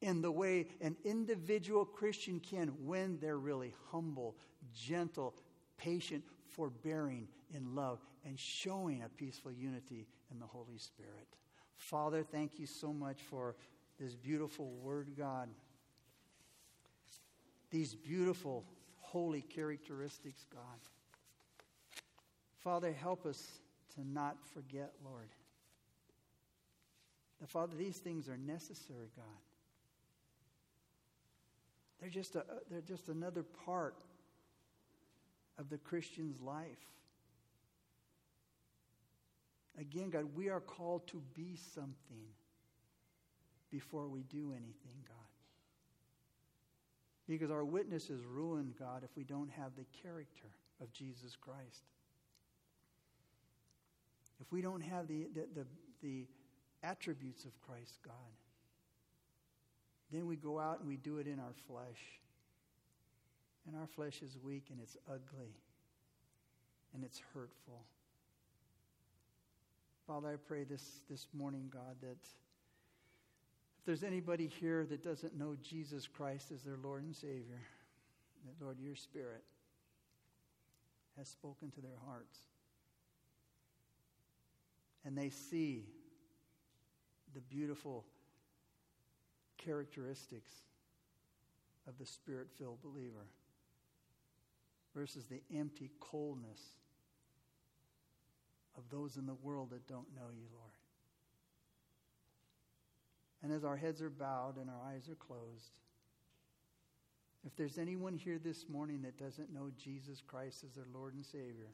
in 0.00 0.22
the 0.22 0.30
way 0.30 0.66
an 0.80 0.96
individual 1.04 1.84
Christian 1.84 2.40
can 2.40 2.68
when 2.84 3.18
they're 3.20 3.38
really 3.38 3.74
humble, 3.90 4.36
gentle, 4.74 5.34
patient, 5.76 6.24
forbearing 6.48 7.28
in 7.54 7.74
love, 7.74 7.98
and 8.24 8.38
showing 8.38 9.02
a 9.02 9.08
peaceful 9.08 9.52
unity 9.52 10.06
in 10.30 10.38
the 10.38 10.46
Holy 10.46 10.78
Spirit. 10.78 11.26
Father, 11.76 12.22
thank 12.22 12.58
you 12.58 12.66
so 12.66 12.92
much 12.92 13.22
for 13.22 13.56
this 14.00 14.14
beautiful 14.14 14.70
Word, 14.82 15.10
God. 15.16 15.48
These 17.70 17.94
beautiful, 17.94 18.64
holy 18.98 19.42
characteristics, 19.42 20.46
God. 20.52 20.78
Father, 22.66 22.92
help 22.92 23.26
us 23.26 23.60
to 23.94 24.04
not 24.04 24.36
forget, 24.52 24.92
Lord. 25.04 25.28
That, 27.40 27.48
Father, 27.48 27.76
these 27.76 27.98
things 27.98 28.28
are 28.28 28.36
necessary, 28.36 29.06
God. 29.14 29.24
They're 32.00 32.10
just, 32.10 32.34
a, 32.34 32.44
they're 32.68 32.80
just 32.80 33.08
another 33.08 33.44
part 33.64 33.94
of 35.58 35.70
the 35.70 35.78
Christian's 35.78 36.40
life. 36.40 36.84
Again, 39.80 40.10
God, 40.10 40.24
we 40.34 40.48
are 40.48 40.58
called 40.58 41.06
to 41.06 41.22
be 41.36 41.56
something. 41.72 42.26
before 43.70 44.08
we 44.08 44.24
do 44.24 44.50
anything, 44.50 45.04
God. 45.06 45.16
Because 47.28 47.52
our 47.52 47.64
witness 47.64 48.10
is 48.10 48.24
ruined, 48.24 48.74
God, 48.76 49.04
if 49.04 49.10
we 49.16 49.22
don't 49.22 49.50
have 49.50 49.76
the 49.76 49.86
character 50.02 50.48
of 50.80 50.92
Jesus 50.92 51.36
Christ. 51.36 51.84
If 54.40 54.52
we 54.52 54.60
don't 54.60 54.82
have 54.82 55.08
the, 55.08 55.28
the, 55.34 55.46
the, 55.54 55.66
the 56.02 56.26
attributes 56.82 57.44
of 57.44 57.52
Christ, 57.60 57.98
God, 58.04 58.14
then 60.12 60.26
we 60.26 60.36
go 60.36 60.58
out 60.58 60.80
and 60.80 60.88
we 60.88 60.96
do 60.96 61.18
it 61.18 61.26
in 61.26 61.38
our 61.38 61.54
flesh. 61.66 62.00
And 63.66 63.76
our 63.76 63.86
flesh 63.86 64.22
is 64.22 64.38
weak 64.42 64.66
and 64.70 64.80
it's 64.80 64.96
ugly 65.08 65.56
and 66.94 67.04
it's 67.04 67.20
hurtful. 67.34 67.84
Father, 70.06 70.28
I 70.28 70.36
pray 70.36 70.62
this, 70.64 71.00
this 71.10 71.26
morning, 71.32 71.68
God, 71.72 71.96
that 72.00 72.18
if 73.78 73.84
there's 73.84 74.04
anybody 74.04 74.46
here 74.60 74.86
that 74.86 75.02
doesn't 75.02 75.36
know 75.36 75.56
Jesus 75.62 76.06
Christ 76.06 76.52
as 76.52 76.62
their 76.62 76.78
Lord 76.82 77.02
and 77.02 77.14
Savior, 77.14 77.60
that, 78.44 78.64
Lord, 78.64 78.78
your 78.78 78.94
Spirit 78.94 79.42
has 81.18 81.28
spoken 81.28 81.70
to 81.72 81.80
their 81.80 81.98
hearts. 82.06 82.38
And 85.06 85.16
they 85.16 85.30
see 85.30 85.86
the 87.32 87.40
beautiful 87.40 88.04
characteristics 89.56 90.50
of 91.86 91.96
the 91.98 92.04
spirit 92.04 92.48
filled 92.58 92.82
believer 92.82 93.28
versus 94.94 95.26
the 95.26 95.40
empty 95.56 95.92
coldness 96.00 96.60
of 98.76 98.82
those 98.90 99.16
in 99.16 99.26
the 99.26 99.34
world 99.34 99.70
that 99.70 99.86
don't 99.86 100.12
know 100.14 100.30
you, 100.34 100.46
Lord. 100.52 100.72
And 103.42 103.52
as 103.52 103.64
our 103.64 103.76
heads 103.76 104.02
are 104.02 104.10
bowed 104.10 104.56
and 104.56 104.68
our 104.68 104.92
eyes 104.92 105.08
are 105.08 105.14
closed, 105.14 105.70
if 107.46 107.54
there's 107.54 107.78
anyone 107.78 108.14
here 108.14 108.40
this 108.42 108.68
morning 108.68 109.02
that 109.02 109.18
doesn't 109.18 109.54
know 109.54 109.70
Jesus 109.78 110.20
Christ 110.26 110.64
as 110.64 110.74
their 110.74 110.86
Lord 110.92 111.14
and 111.14 111.24
Savior, 111.24 111.68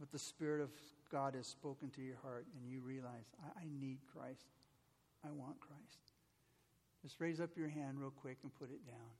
but 0.00 0.10
the 0.10 0.18
Spirit 0.18 0.62
of 0.62 0.70
God 1.12 1.34
has 1.34 1.46
spoken 1.46 1.90
to 1.90 2.00
your 2.00 2.16
heart 2.22 2.46
and 2.56 2.70
you 2.70 2.80
realize, 2.80 3.26
I, 3.44 3.60
I 3.60 3.64
need 3.78 3.98
Christ. 4.16 4.46
I 5.22 5.28
want 5.30 5.60
Christ. 5.60 6.00
Just 7.02 7.20
raise 7.20 7.40
up 7.40 7.50
your 7.56 7.68
hand 7.68 8.00
real 8.00 8.10
quick 8.10 8.38
and 8.42 8.52
put 8.58 8.70
it 8.70 8.84
down. 8.86 9.10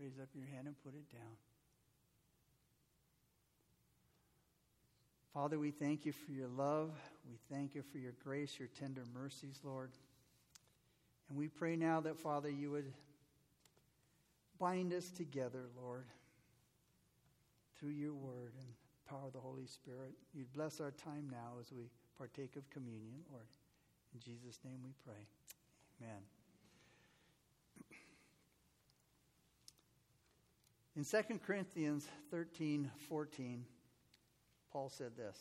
Raise 0.00 0.18
up 0.20 0.28
your 0.34 0.46
hand 0.46 0.66
and 0.66 0.76
put 0.82 0.94
it 0.94 1.10
down. 1.12 1.36
Father, 5.34 5.58
we 5.58 5.70
thank 5.70 6.06
you 6.06 6.12
for 6.12 6.32
your 6.32 6.48
love. 6.48 6.90
We 7.28 7.36
thank 7.54 7.74
you 7.74 7.82
for 7.82 7.98
your 7.98 8.14
grace, 8.24 8.58
your 8.58 8.68
tender 8.80 9.04
mercies, 9.14 9.60
Lord. 9.62 9.90
And 11.28 11.36
we 11.36 11.48
pray 11.48 11.76
now 11.76 12.00
that, 12.00 12.16
Father, 12.16 12.48
you 12.48 12.70
would 12.70 12.90
bind 14.58 14.94
us 14.94 15.10
together, 15.10 15.66
Lord, 15.80 16.06
through 17.78 17.90
your 17.90 18.14
word 18.14 18.52
and 18.58 18.68
power 19.08 19.26
of 19.26 19.32
the 19.32 19.40
Holy 19.40 19.66
Spirit. 19.66 20.12
You'd 20.34 20.52
bless 20.52 20.80
our 20.80 20.90
time 20.90 21.28
now 21.30 21.58
as 21.60 21.72
we 21.72 21.90
partake 22.16 22.56
of 22.56 22.68
communion, 22.70 23.20
Lord. 23.30 23.46
In 24.14 24.20
Jesus' 24.20 24.58
name 24.64 24.78
we 24.84 24.92
pray. 25.04 25.26
Amen. 26.00 26.22
In 30.96 31.04
2 31.04 31.38
Corinthians 31.46 32.08
13 32.30 32.90
14, 33.08 33.64
Paul 34.72 34.88
said 34.88 35.16
this 35.16 35.36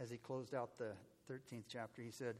as 0.00 0.10
he 0.10 0.16
closed 0.16 0.54
out 0.54 0.76
the 0.78 0.92
13th 1.30 1.64
chapter. 1.68 2.02
He 2.02 2.10
said, 2.10 2.36